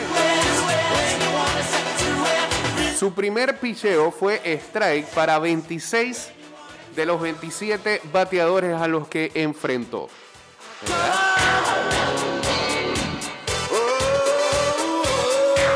Su 2.99 3.13
primer 3.13 3.59
picheo 3.59 4.11
fue 4.11 4.41
strike 4.45 5.07
para 5.09 5.39
26 5.39 6.33
de 6.95 7.07
los 7.07 7.21
27 7.21 8.03
bateadores 8.13 8.75
a 8.81 8.89
los 8.89 9.09
que 9.09 9.31
enfrentó. 9.35 10.09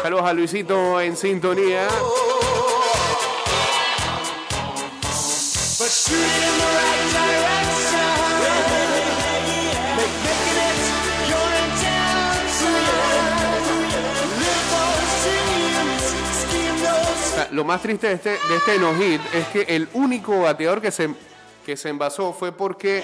Saludos 0.02 0.24
a 0.24 0.32
Luisito 0.32 1.00
en 1.00 1.16
sintonía. 1.16 1.88
Lo 17.56 17.64
más 17.64 17.80
triste 17.80 18.08
de 18.08 18.12
este, 18.12 18.28
de 18.32 18.56
este 18.58 18.78
no-hit 18.78 19.18
es 19.32 19.46
que 19.46 19.62
el 19.74 19.88
único 19.94 20.42
bateador 20.42 20.82
que 20.82 20.90
se, 20.90 21.08
que 21.64 21.74
se 21.74 21.88
envasó 21.88 22.34
fue 22.34 22.52
porque 22.52 23.02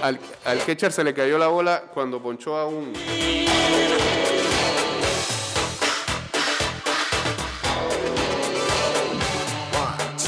al, 0.00 0.20
al 0.44 0.64
catcher 0.64 0.92
se 0.92 1.02
le 1.02 1.12
cayó 1.12 1.38
la 1.38 1.48
bola 1.48 1.82
cuando 1.92 2.22
ponchó 2.22 2.56
a 2.56 2.66
un... 2.68 2.92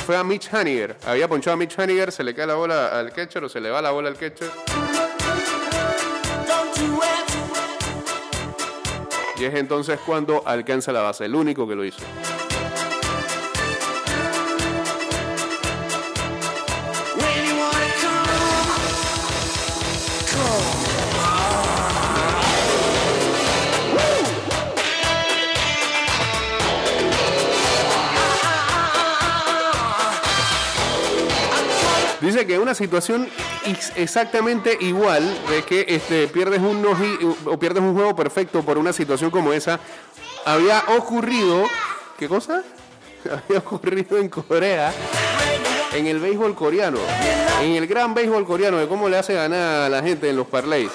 Fue 0.05 0.17
a 0.17 0.25
Mitch 0.25 0.53
Haniger. 0.53 0.97
Había 1.07 1.29
ponchado 1.29 1.55
a 1.55 1.57
Mitch 1.57 1.79
Haniger, 1.79 2.11
se 2.11 2.25
le 2.25 2.35
cae 2.35 2.49
la 2.49 2.55
bola 2.55 2.99
al 2.99 3.13
catcher 3.13 3.45
o 3.45 3.49
se 3.49 3.61
le 3.61 3.71
va 3.71 3.81
la 3.81 3.93
bola 3.93 4.09
al 4.09 4.17
catcher. 4.17 4.51
Y 9.43 9.45
es 9.45 9.55
entonces 9.55 9.99
cuando 10.07 10.47
alcanza 10.47 10.93
la 10.93 11.01
base, 11.01 11.25
el 11.25 11.35
único 11.35 11.67
que 11.67 11.75
lo 11.75 11.85
hizo. 11.85 11.99
Dice 32.21 32.47
que 32.47 32.61
una 32.61 32.75
situación 32.75 33.29
exactamente 33.97 34.77
igual 34.81 35.23
de 35.49 35.63
que 35.63 35.85
este, 35.89 36.29
pierdes 36.29 36.61
un 36.61 36.83
no 36.83 36.97
o 37.47 37.59
pierdes 37.59 37.83
un 37.83 37.95
juego 37.95 38.15
perfecto 38.17 38.63
por 38.63 38.79
una 38.79 38.93
situación 38.93 39.31
como 39.31 39.53
esa 39.53 39.79
había 40.45 40.83
ocurrido. 40.97 41.65
¿Qué 42.19 42.29
cosa? 42.29 42.63
Había 43.25 43.59
ocurrido 43.61 44.19
en 44.19 44.29
Corea 44.29 44.93
en 45.93 46.07
el 46.07 46.19
béisbol 46.19 46.55
coreano. 46.55 46.99
En 47.61 47.73
el 47.73 47.87
gran 47.87 48.15
béisbol 48.15 48.47
coreano 48.47 48.79
de 48.79 48.89
cómo 48.89 49.09
le 49.09 49.19
hace 49.19 49.35
ganar 49.35 49.83
a 49.83 49.89
la 49.89 50.03
gente 50.03 50.29
en 50.29 50.37
los 50.37 50.47
parlays. 50.47 50.91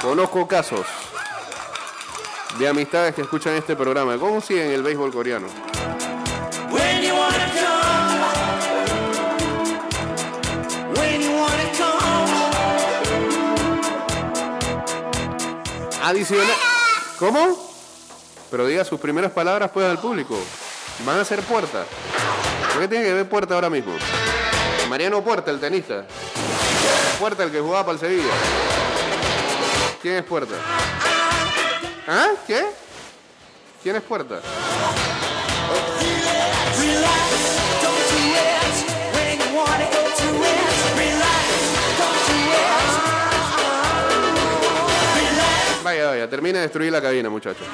Conozco 0.00 0.46
casos 0.46 0.86
de 2.58 2.68
amistades 2.68 3.14
que 3.14 3.22
escuchan 3.22 3.54
este 3.54 3.74
programa. 3.76 4.18
¿Cómo 4.18 4.40
siguen 4.40 4.70
el 4.70 4.82
béisbol 4.82 5.12
coreano? 5.12 5.48
Adicional. 16.04 16.54
¿Cómo? 17.18 17.56
Pero 18.50 18.66
diga 18.66 18.84
sus 18.84 19.00
primeras 19.00 19.32
palabras 19.32 19.70
pues 19.72 19.88
al 19.88 19.98
público. 19.98 20.38
Van 21.06 21.18
a 21.18 21.24
ser 21.24 21.40
puerta. 21.40 21.86
¿Por 22.72 22.82
qué 22.82 22.88
tiene 22.88 23.04
que 23.04 23.12
ver 23.14 23.28
puerta 23.28 23.54
ahora 23.54 23.70
mismo? 23.70 23.94
Mariano 24.90 25.24
Puerta, 25.24 25.50
el 25.50 25.58
tenista. 25.58 26.06
Puerta, 27.18 27.44
el 27.44 27.50
que 27.50 27.60
jugaba 27.60 27.86
para 27.86 27.94
el 27.94 28.00
Sevilla. 28.00 28.32
¿Quién 30.02 30.16
es 30.16 30.24
Puerta? 30.24 30.54
¿Ah? 32.06 32.28
¿Qué? 32.46 32.66
¿Quién 33.82 33.96
es 33.96 34.02
Puerta? 34.02 34.40
Termina 46.44 46.58
de 46.58 46.66
destruir 46.66 46.92
la 46.92 47.00
cabina, 47.00 47.30
muchachos. 47.30 47.66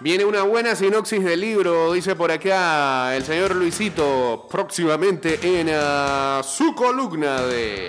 Viene 0.00 0.26
una 0.26 0.42
buena 0.42 0.76
sinopsis 0.76 1.24
del 1.24 1.40
libro, 1.40 1.94
dice 1.94 2.14
por 2.14 2.30
acá 2.30 3.16
el 3.16 3.24
señor 3.24 3.54
Luisito, 3.54 4.46
próximamente 4.50 5.38
en 5.42 5.70
ah, 5.72 6.42
su 6.44 6.74
columna 6.74 7.40
de 7.40 7.88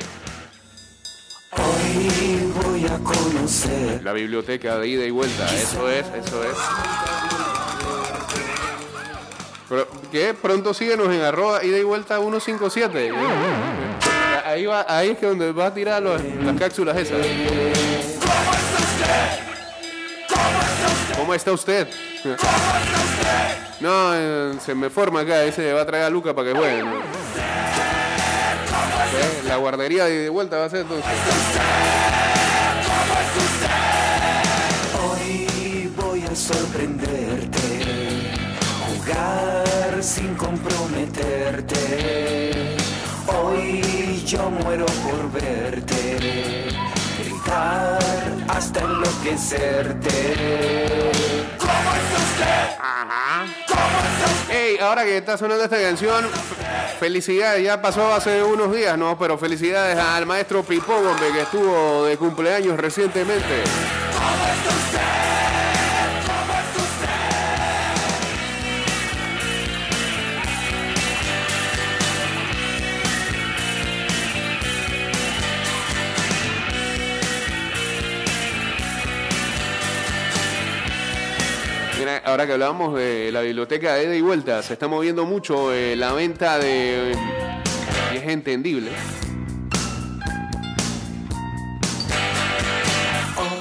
voy 2.63 2.86
a 2.86 2.97
conocer. 2.99 4.01
la 4.03 4.13
biblioteca 4.13 4.77
de 4.77 4.88
ida 4.88 5.05
y 5.05 5.12
vuelta. 5.12 5.45
Eso 5.53 5.89
es, 5.89 6.05
eso 6.08 6.43
es. 6.43 6.58
Pero, 9.69 9.88
¿Qué? 10.12 10.34
Pronto 10.34 10.73
síguenos 10.73 11.08
en 11.13 11.21
arroba 11.21 11.63
ida 11.63 11.77
y 11.77 11.84
vuelta 11.84 12.17
157. 12.19 13.12
Ahí, 14.45 14.65
va, 14.65 14.86
ahí 14.88 15.10
es 15.10 15.17
que 15.17 15.25
donde 15.25 15.51
va 15.51 15.67
a 15.67 15.73
tirar 15.73 16.01
los- 16.03 16.21
las 16.23 16.55
cápsulas 16.58 16.95
esas. 16.97 17.17
¿Cómo 21.17 21.34
está 21.34 21.51
usted? 21.51 21.88
No, 23.81 24.13
eh, 24.15 24.53
se 24.65 24.73
me 24.73 24.89
forma 24.89 25.19
acá, 25.19 25.43
ese 25.43 25.73
va 25.73 25.81
a 25.81 25.86
traer 25.86 26.05
a 26.05 26.10
Luca 26.10 26.34
para 26.34 26.47
que 26.53 26.58
juegue. 26.58 26.81
La 29.48 29.58
guardería 29.58 30.06
de, 30.06 30.24
de 30.24 30.30
vuelta 30.30 30.58
va 30.58 30.65
a 30.65 30.69
ser 30.69 30.80
entonces. 30.82 31.06
Hoy 35.08 35.91
voy 35.95 36.24
a 36.24 36.36
sorprenderte, 36.36 38.34
jugar 38.86 40.02
sin 40.02 40.34
comprometerte. 40.36 42.76
Hoy 43.28 44.24
yo 44.26 44.50
muero 44.50 44.86
por 44.86 45.32
verte, 45.32 46.67
gritar 47.19 48.00
hasta 48.48 48.82
enloquecerte. 48.82 50.65
Ey, 54.49 54.77
ahora 54.79 55.03
que 55.03 55.17
está 55.17 55.38
sonando 55.38 55.63
esta 55.63 55.81
canción, 55.81 56.25
felicidades, 56.99 57.63
ya 57.63 57.81
pasó 57.81 58.13
hace 58.13 58.43
unos 58.43 58.73
días, 58.73 58.97
¿no? 58.97 59.17
Pero 59.17 59.38
felicidades 59.38 59.97
al 59.97 60.25
maestro 60.25 60.63
Pipo, 60.63 60.93
que 61.19 61.41
estuvo 61.41 62.05
de 62.05 62.17
cumpleaños 62.17 62.77
recientemente. 62.77 63.63
Ahora 82.36 82.48
que 82.48 82.52
hablábamos 82.52 82.95
de 82.98 83.32
la 83.32 83.39
biblioteca 83.39 83.95
de 83.95 84.04
ida 84.04 84.15
y 84.17 84.19
vuelta, 84.19 84.62
se 84.62 84.74
está 84.74 84.89
moviendo 84.89 85.24
mucho 85.24 85.74
eh, 85.74 85.95
la 85.95 86.12
venta 86.12 86.60
de... 86.60 87.15
y 88.13 88.17
es 88.17 88.24
entendible. 88.28 88.91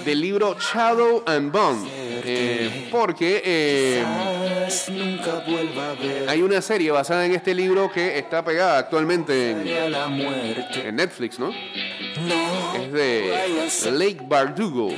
Del 0.05 0.21
libro 0.21 0.57
Shadow 0.59 1.23
and 1.25 1.53
Bone. 1.53 1.89
eh, 2.25 2.89
porque 2.91 3.43
eh, 3.45 4.05
hay 6.27 6.43
una 6.43 6.61
serie 6.61 6.91
basada 6.91 7.27
en 7.27 7.33
este 7.33 7.55
libro 7.55 7.93
que 7.93 8.19
está 8.19 8.45
pegada 8.45 8.79
actualmente 8.79 9.53
en, 9.53 9.69
en 10.85 10.97
Netflix. 10.97 11.39
No 11.39 11.53
Es 12.75 12.93
de 12.93 13.93
Lake 13.93 14.19
Bardugo, 14.27 14.91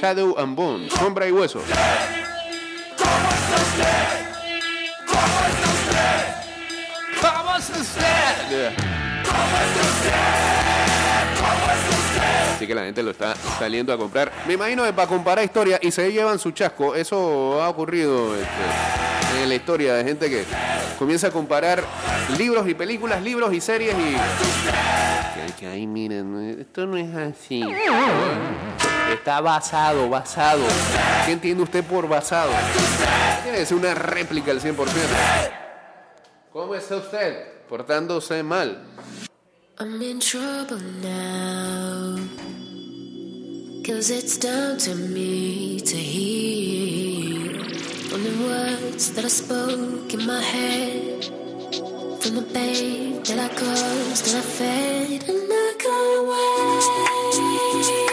Shadow 0.00 0.34
and 0.36 0.56
Bone, 0.56 0.90
Sombra 0.90 1.28
y 1.28 1.30
Hueso. 1.30 1.62
Así 12.54 12.66
que 12.66 12.74
la 12.74 12.84
gente 12.84 13.02
lo 13.02 13.10
está 13.10 13.34
saliendo 13.58 13.92
a 13.92 13.98
comprar. 13.98 14.30
Me 14.46 14.54
imagino 14.54 14.84
que 14.84 14.92
para 14.92 15.08
comparar 15.08 15.44
historias 15.44 15.80
y 15.82 15.90
se 15.90 16.12
llevan 16.12 16.38
su 16.38 16.52
chasco. 16.52 16.94
Eso 16.94 17.60
ha 17.60 17.68
ocurrido 17.68 18.36
este, 18.36 19.42
en 19.42 19.48
la 19.48 19.54
historia 19.54 19.94
de 19.94 20.04
gente 20.04 20.30
que 20.30 20.44
comienza 20.98 21.28
a 21.28 21.30
comparar 21.30 21.82
libros 22.38 22.68
y 22.68 22.74
películas, 22.74 23.22
libros 23.22 23.52
y 23.52 23.60
series 23.60 23.94
y. 23.94 24.12
Que, 24.12 25.52
que, 25.58 25.66
ay, 25.66 25.86
miren, 25.86 26.56
esto 26.60 26.86
no 26.86 26.96
es 26.96 27.12
así. 27.14 27.64
Está 29.12 29.40
basado, 29.42 30.08
basado. 30.08 30.62
¿Qué 31.26 31.32
entiende 31.32 31.62
usted 31.62 31.84
por 31.84 32.08
basado? 32.08 32.50
Tiene 33.42 33.58
que 33.58 33.66
ser 33.66 33.76
una 33.76 33.94
réplica 33.94 34.50
al 34.50 34.60
100%. 34.60 34.86
¿Cómo 36.52 36.74
está 36.74 36.96
usted? 36.96 37.66
Portándose 37.68 38.42
mal. 38.42 38.82
I'm 39.78 40.00
in 40.02 40.18
trouble 40.18 40.80
now. 41.02 42.16
Cause 43.84 44.10
it's 44.10 44.38
down 44.38 44.78
to 44.78 44.94
me 44.94 45.80
to 45.80 45.96
hear 45.96 47.50
from 48.08 48.22
the 48.22 48.44
words 48.46 49.12
that 49.12 49.24
I 49.24 49.28
spoke 49.28 50.14
in 50.14 50.24
my 50.26 50.40
head, 50.40 51.24
from 52.20 52.36
the 52.36 52.46
pain 52.54 53.22
that 53.24 53.38
I 53.38 53.48
caused 53.54 54.28
and 54.28 54.36
I 54.36 54.40
fed, 54.40 55.28
and 55.28 55.52
I 55.52 55.74
can't 55.78 56.28
wait 58.06 58.11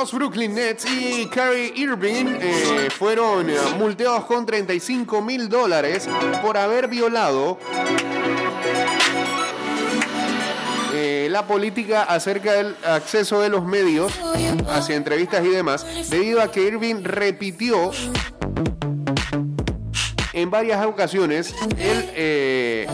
los 0.00 0.12
Brooklyn 0.12 0.54
Nets 0.54 0.86
y 0.86 1.26
Kyrie 1.26 1.74
Irving 1.76 2.38
eh, 2.40 2.88
fueron 2.96 3.50
eh, 3.50 3.56
multados 3.78 4.24
con 4.24 4.46
35 4.46 5.20
mil 5.20 5.46
dólares 5.46 6.08
por 6.40 6.56
haber 6.56 6.88
violado 6.88 7.58
eh, 10.94 11.28
la 11.30 11.46
política 11.46 12.04
acerca 12.04 12.54
del 12.54 12.74
acceso 12.82 13.42
de 13.42 13.50
los 13.50 13.66
medios 13.66 14.10
hacia 14.70 14.96
entrevistas 14.96 15.44
y 15.44 15.48
demás, 15.48 15.84
debido 16.08 16.40
a 16.40 16.50
que 16.50 16.62
Irving 16.62 17.02
repitió 17.04 17.90
en 20.32 20.50
varias 20.50 20.84
ocasiones 20.86 21.54
el, 21.78 22.10
eh, 22.14 22.86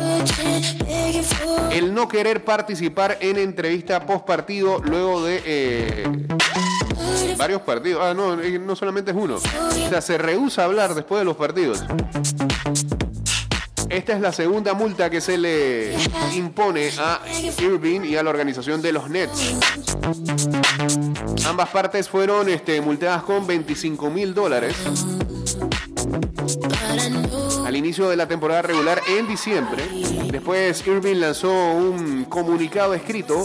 el 1.72 1.94
no 1.94 2.08
querer 2.08 2.44
participar 2.44 3.18
en 3.20 3.36
entrevista 3.38 4.04
post 4.04 4.26
partido 4.26 4.80
luego 4.80 5.22
de 5.22 6.12
varios 7.36 7.62
partidos. 7.62 8.02
Ah, 8.02 8.14
no, 8.14 8.36
no 8.36 8.76
solamente 8.76 9.10
es 9.10 9.16
uno. 9.16 9.36
O 9.36 9.88
sea, 9.88 10.00
se 10.00 10.18
rehúsa 10.18 10.64
hablar 10.64 10.94
después 10.94 11.20
de 11.20 11.24
los 11.24 11.36
partidos. 11.36 11.82
Esta 13.88 14.14
es 14.14 14.20
la 14.20 14.32
segunda 14.32 14.74
multa 14.74 15.08
que 15.08 15.20
se 15.20 15.38
le 15.38 15.94
impone 16.34 16.90
a 16.98 17.20
Irving 17.58 18.00
y 18.02 18.16
a 18.16 18.22
la 18.22 18.30
organización 18.30 18.82
de 18.82 18.92
los 18.92 19.08
Nets. 19.08 19.54
Ambas 21.46 21.68
partes 21.70 22.08
fueron 22.08 22.48
este, 22.48 22.80
multadas 22.80 23.22
con 23.22 23.46
25 23.46 24.10
mil 24.10 24.34
dólares 24.34 24.74
al 27.66 27.74
inicio 27.74 28.08
de 28.08 28.14
la 28.14 28.28
temporada 28.28 28.62
regular 28.62 29.02
en 29.08 29.26
diciembre. 29.26 29.82
Después 30.30 30.86
Irving 30.86 31.16
lanzó 31.16 31.50
un 31.50 32.24
comunicado 32.26 32.94
escrito 32.94 33.44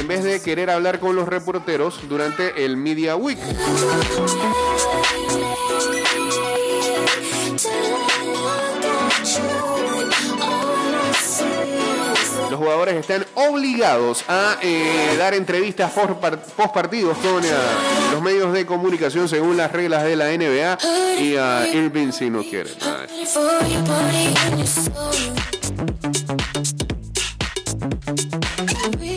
en 0.00 0.08
vez 0.08 0.24
de 0.24 0.42
querer 0.42 0.70
hablar 0.70 0.98
con 0.98 1.14
los 1.14 1.28
reporteros 1.28 2.00
durante 2.08 2.64
el 2.64 2.76
Media 2.76 3.14
Week. 3.14 3.38
Jugadores 12.64 12.94
están 12.94 13.26
obligados 13.34 14.24
a 14.26 14.56
eh, 14.62 15.16
dar 15.18 15.34
entrevistas 15.34 15.92
post 15.92 16.72
partidos 16.72 17.18
con 17.18 17.44
eh, 17.44 17.48
los 18.10 18.22
medios 18.22 18.54
de 18.54 18.64
comunicación 18.64 19.28
según 19.28 19.58
las 19.58 19.70
reglas 19.70 20.02
de 20.04 20.16
la 20.16 20.28
NBA 20.28 20.78
y 21.20 21.36
a 21.36 21.68
Irving 21.68 22.10
si 22.10 22.30
no 22.30 22.42
quiere. 22.42 22.70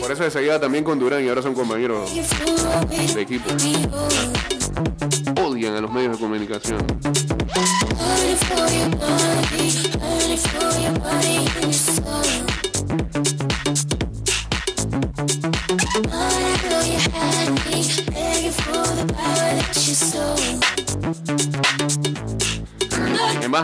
Por 0.00 0.12
eso 0.12 0.30
se 0.30 0.42
lleva 0.42 0.60
también 0.60 0.84
con 0.84 0.98
Durán 0.98 1.24
y 1.24 1.28
ahora 1.30 1.40
son 1.40 1.54
compañeros 1.54 2.10
de 3.14 3.22
equipo. 3.22 3.48
Odian 5.42 5.74
a 5.74 5.80
los 5.80 5.90
medios 5.90 6.12
de 6.12 6.18
comunicación. 6.18 6.86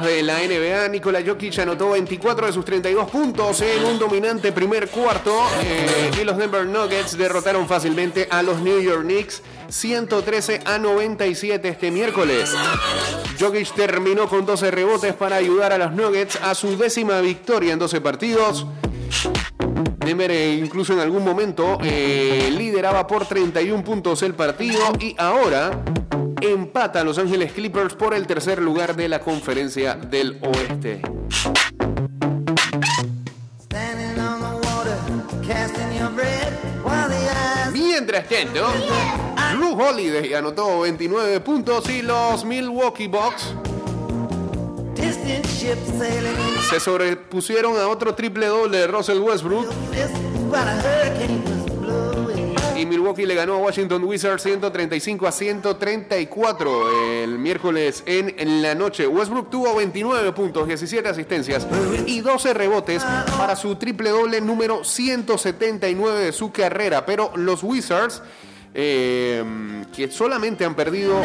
De 0.04 0.22
la 0.22 0.38
NBA, 0.38 0.88
Nikola 0.88 1.20
Jokic 1.24 1.58
anotó 1.58 1.90
24 1.90 2.46
de 2.46 2.52
sus 2.52 2.64
32 2.64 3.10
puntos 3.10 3.60
en 3.62 3.84
un 3.84 3.98
dominante 3.98 4.52
primer 4.52 4.88
cuarto 4.88 5.34
eh, 5.62 6.10
y 6.20 6.24
los 6.24 6.36
Denver 6.36 6.66
Nuggets 6.66 7.16
derrotaron 7.16 7.66
fácilmente 7.66 8.28
a 8.30 8.42
los 8.42 8.60
New 8.60 8.80
York 8.80 9.02
Knicks 9.02 9.42
113 9.68 10.60
a 10.64 10.78
97 10.78 11.68
este 11.68 11.90
miércoles. 11.90 12.54
Jokic 13.40 13.72
terminó 13.74 14.28
con 14.28 14.44
12 14.44 14.70
rebotes 14.70 15.14
para 15.14 15.36
ayudar 15.36 15.72
a 15.72 15.78
los 15.78 15.92
Nuggets 15.92 16.38
a 16.42 16.54
su 16.54 16.76
décima 16.76 17.20
victoria 17.20 17.72
en 17.72 17.78
12 17.78 18.00
partidos. 18.00 18.66
Denver 20.04 20.30
eh, 20.30 20.54
incluso 20.54 20.92
en 20.92 21.00
algún 21.00 21.24
momento 21.24 21.78
eh, 21.82 22.50
lideraba 22.56 23.06
por 23.06 23.26
31 23.26 23.82
puntos 23.82 24.22
el 24.22 24.34
partido 24.34 24.80
y 25.00 25.14
ahora 25.18 25.82
empata 26.40 27.00
a 27.00 27.04
Los 27.04 27.18
Ángeles 27.18 27.52
Clippers 27.52 27.94
por 27.94 28.14
el 28.14 28.26
tercer 28.26 28.60
lugar 28.60 28.96
de 28.96 29.08
la 29.08 29.20
conferencia 29.20 29.94
del 29.94 30.38
oeste. 30.42 31.02
Mientras 37.72 38.28
tanto, 38.28 38.66
Blue 39.56 39.80
Holiday 39.80 40.34
anotó 40.34 40.80
29 40.80 41.40
puntos 41.40 41.88
y 41.88 42.02
los 42.02 42.44
Milwaukee 42.44 43.06
Bucks 43.08 43.54
se 46.70 46.80
sobrepusieron 46.80 47.78
a 47.78 47.88
otro 47.88 48.14
triple 48.14 48.46
doble 48.46 48.78
de 48.78 48.86
Russell 48.86 49.18
Westbrook 49.18 49.66
y 52.76 52.86
Milwaukee 52.86 53.26
le 53.26 53.34
ganó 53.34 53.54
a 53.54 53.58
Washington 53.58 54.04
Wizards 54.04 54.42
135 54.42 55.26
a 55.26 55.32
134 55.32 57.22
el 57.22 57.38
miércoles 57.38 58.02
en, 58.06 58.62
la 58.62 58.74
noche. 58.74 59.06
Westbrook 59.06 59.50
tuvo 59.50 59.76
29 59.76 60.32
puntos, 60.32 60.66
17 60.66 61.08
asistencias 61.08 61.66
y 62.06 62.20
12 62.20 62.54
rebotes 62.54 63.04
para 63.36 63.56
su 63.56 63.76
triple 63.76 64.10
doble 64.10 64.40
número 64.40 64.84
179 64.84 66.20
de 66.20 66.32
su 66.32 66.50
carrera, 66.50 67.06
pero 67.06 67.32
los 67.36 67.62
Wizards 67.62 68.22
eh, 68.76 69.44
que 69.94 70.10
solamente 70.10 70.64
han 70.64 70.74
perdido 70.74 71.22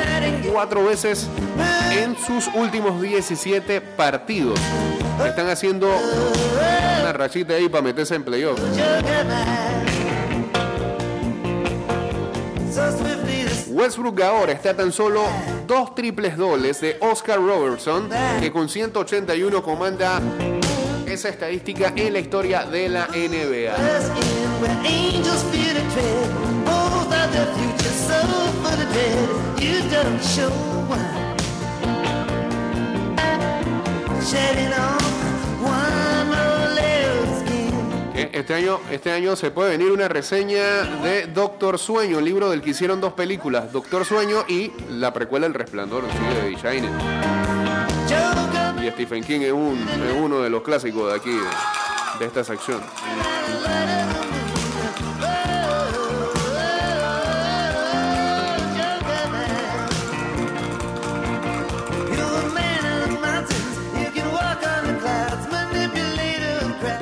cuatro 0.51 0.85
veces 0.85 1.27
en 1.91 2.15
sus 2.15 2.47
últimos 2.53 3.01
17 3.01 3.81
partidos. 3.81 4.59
Están 5.25 5.49
haciendo 5.49 5.89
una 7.01 7.11
rachita 7.11 7.55
ahí 7.55 7.67
para 7.67 7.81
meterse 7.81 8.15
en 8.15 8.23
playoff. 8.23 8.59
Westbrook 13.69 14.21
ahora 14.21 14.51
está 14.51 14.75
tan 14.75 14.91
solo 14.91 15.23
dos 15.65 15.95
triples 15.95 16.37
dobles 16.37 16.81
de 16.81 16.97
Oscar 16.99 17.39
Robertson, 17.39 18.09
que 18.39 18.51
con 18.51 18.69
181 18.69 19.63
comanda 19.63 20.21
esa 21.07 21.29
estadística 21.29 21.91
en 21.95 22.13
la 22.13 22.19
historia 22.19 22.65
de 22.65 22.89
la 22.89 23.07
NBA. 23.07 23.73
Este 38.31 38.53
año, 38.53 38.79
este 38.91 39.11
año 39.11 39.35
se 39.35 39.51
puede 39.51 39.71
venir 39.71 39.91
una 39.91 40.07
reseña 40.07 40.83
de 41.03 41.27
Doctor 41.27 41.79
Sueño, 41.79 42.21
libro 42.21 42.49
del 42.49 42.61
que 42.61 42.71
hicieron 42.71 43.01
dos 43.01 43.13
películas, 43.13 43.71
Doctor 43.71 44.05
Sueño 44.05 44.45
y 44.47 44.71
la 44.89 45.11
precuela 45.13 45.45
El 45.45 45.53
Resplandor, 45.53 46.03
de 46.07 46.55
Shining. 46.55 46.91
Y 48.83 48.89
Stephen 48.91 49.23
King 49.23 49.41
es 49.41 49.53
uno 49.53 50.41
de 50.41 50.49
los 50.49 50.61
clásicos 50.61 51.11
de 51.11 51.17
aquí, 51.17 51.31
de, 51.31 52.19
de 52.19 52.25
esta 52.25 52.43
sección. 52.43 52.81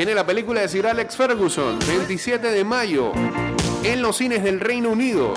Viene 0.08 0.22
la 0.22 0.26
película 0.26 0.62
de 0.62 0.70
Sir 0.70 0.88
Alex 0.88 1.18
Ferguson, 1.18 1.80
27 1.86 2.50
de 2.50 2.64
mayo, 2.64 3.12
en 3.84 4.02
los 4.02 4.16
cines 4.16 4.42
del 4.42 4.62
Reino 4.62 4.92
Unido. 4.92 5.34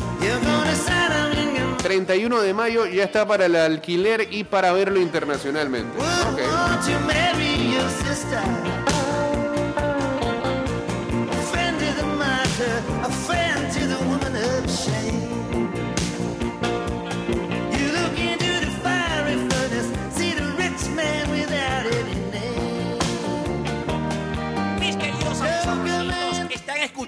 31 1.83 2.41
de 2.41 2.55
mayo 2.55 2.87
ya 2.87 3.03
está 3.03 3.27
para 3.27 3.47
el 3.47 3.57
alquiler 3.57 4.29
y 4.31 4.45
para 4.45 4.73
verlo 4.73 5.01
internacionalmente. 5.01 5.99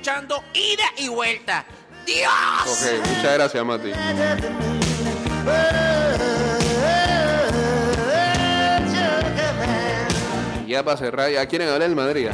Ida 0.03 0.85
y 0.99 1.09
vuelta. 1.09 1.65
¡Dios! 2.05 2.33
Ok, 2.67 3.07
muchas 3.07 3.35
gracias, 3.35 3.65
Mati. 3.65 3.93
Ya 10.67 10.83
para 10.83 10.97
cerrar, 10.97 11.31
ya 11.31 11.47
quieren 11.47 11.69
hablar 11.69 11.89
del 11.89 11.95
Madrid. 11.97 12.29
¿eh? 12.29 12.33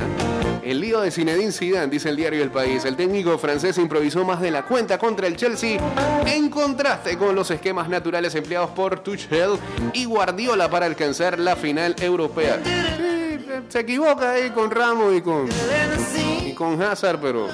El 0.62 0.80
lío 0.80 1.00
de 1.00 1.10
Zinedine 1.10 1.52
Zidane, 1.52 1.88
dice 1.88 2.08
el 2.08 2.16
diario 2.16 2.42
El 2.42 2.50
País. 2.50 2.84
El 2.84 2.96
técnico 2.96 3.36
francés 3.36 3.76
improvisó 3.78 4.24
más 4.24 4.40
de 4.40 4.50
la 4.50 4.64
cuenta 4.64 4.96
contra 4.96 5.26
el 5.26 5.36
Chelsea 5.36 5.78
en 6.24 6.48
contraste 6.48 7.18
con 7.18 7.34
los 7.34 7.50
esquemas 7.50 7.88
naturales 7.88 8.34
empleados 8.34 8.70
por 8.70 9.00
Tuchel 9.00 9.58
y 9.92 10.04
Guardiola 10.06 10.70
para 10.70 10.86
alcanzar 10.86 11.38
la 11.38 11.56
final 11.56 11.96
europea. 12.00 12.60
Se 13.68 13.80
equivoca 13.80 14.32
ahí 14.32 14.50
con 14.50 14.70
Ramos 14.70 15.14
y 15.14 15.20
con, 15.20 15.48
y 16.44 16.54
con 16.54 16.80
Hazard, 16.82 17.20
pero 17.20 17.48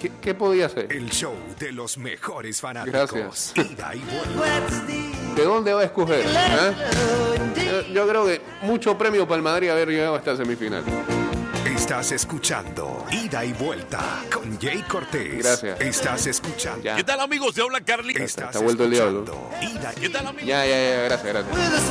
¿qué, 0.00 0.12
qué 0.20 0.34
podía 0.34 0.66
hacer? 0.66 0.92
El 0.92 1.10
show 1.10 1.34
de 1.58 1.72
los 1.72 1.96
mejores 1.98 2.60
fanáticos. 2.60 3.52
Gracias. 3.54 3.54
¿De 5.36 5.44
dónde 5.44 5.72
va 5.72 5.80
a 5.80 5.84
escoger? 5.84 6.24
¿Ah? 6.36 6.72
Yo, 7.56 7.82
yo 7.92 8.08
creo 8.08 8.26
que 8.26 8.40
mucho 8.62 8.96
premio 8.98 9.26
para 9.26 9.36
el 9.36 9.42
Madrid 9.42 9.70
haber 9.70 9.88
llegado 9.88 10.14
a 10.14 10.18
esta 10.18 10.36
semifinal. 10.36 10.84
Estás 11.84 12.12
escuchando 12.12 13.04
Ida 13.10 13.44
y 13.44 13.52
Vuelta 13.52 14.22
con 14.32 14.58
Jay 14.58 14.82
Cortés. 14.88 15.36
Gracias. 15.44 15.78
Estás 15.82 16.26
escuchando. 16.26 16.82
Ya. 16.82 16.96
¿Qué 16.96 17.04
tal 17.04 17.20
amigos 17.20 17.54
de 17.54 17.60
Habla 17.60 17.82
Carly? 17.82 18.14
Estás 18.16 18.46
está 18.46 18.60
vuelto 18.60 18.84
el 18.84 18.92
diablo. 18.92 19.50
Ida 19.60 19.92
y 19.94 20.00
¿Qué 20.00 20.08
tal 20.08 20.26
amigos? 20.28 20.46
Ya, 20.46 20.64
ya, 20.64 20.76
ya, 20.78 21.02
gracias, 21.02 21.34
gracias. 21.34 21.84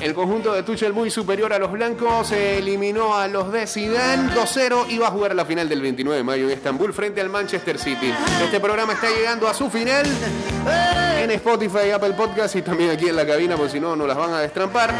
El 0.00 0.14
conjunto 0.14 0.54
de 0.54 0.62
Tuchel 0.62 0.94
muy 0.94 1.10
superior 1.10 1.52
a 1.52 1.58
los 1.58 1.70
blancos 1.70 2.28
se 2.28 2.56
eliminó 2.56 3.14
a 3.14 3.28
los 3.28 3.52
de 3.52 3.66
Zidane 3.66 4.32
2-0 4.32 4.86
y 4.88 4.96
va 4.96 5.08
a 5.08 5.10
jugar 5.10 5.34
la 5.34 5.44
final 5.44 5.68
del 5.68 5.82
29 5.82 6.16
de 6.16 6.24
mayo 6.24 6.44
en 6.44 6.52
Estambul 6.52 6.94
frente 6.94 7.20
al 7.20 7.28
Manchester 7.28 7.78
City. 7.78 8.10
Este 8.42 8.58
programa 8.58 8.94
está 8.94 9.10
llegando 9.10 9.48
a 9.48 9.52
su 9.52 9.68
final 9.68 10.06
en 11.18 11.30
Spotify, 11.32 11.90
Apple 11.90 12.14
Podcast 12.14 12.56
y 12.56 12.62
también 12.62 12.88
aquí 12.88 13.06
en 13.06 13.16
la 13.16 13.26
cabina, 13.26 13.56
porque 13.56 13.72
si 13.72 13.80
no, 13.80 13.94
nos 13.94 14.08
las 14.08 14.16
van 14.16 14.32
a 14.32 14.40
destrampar. 14.40 14.94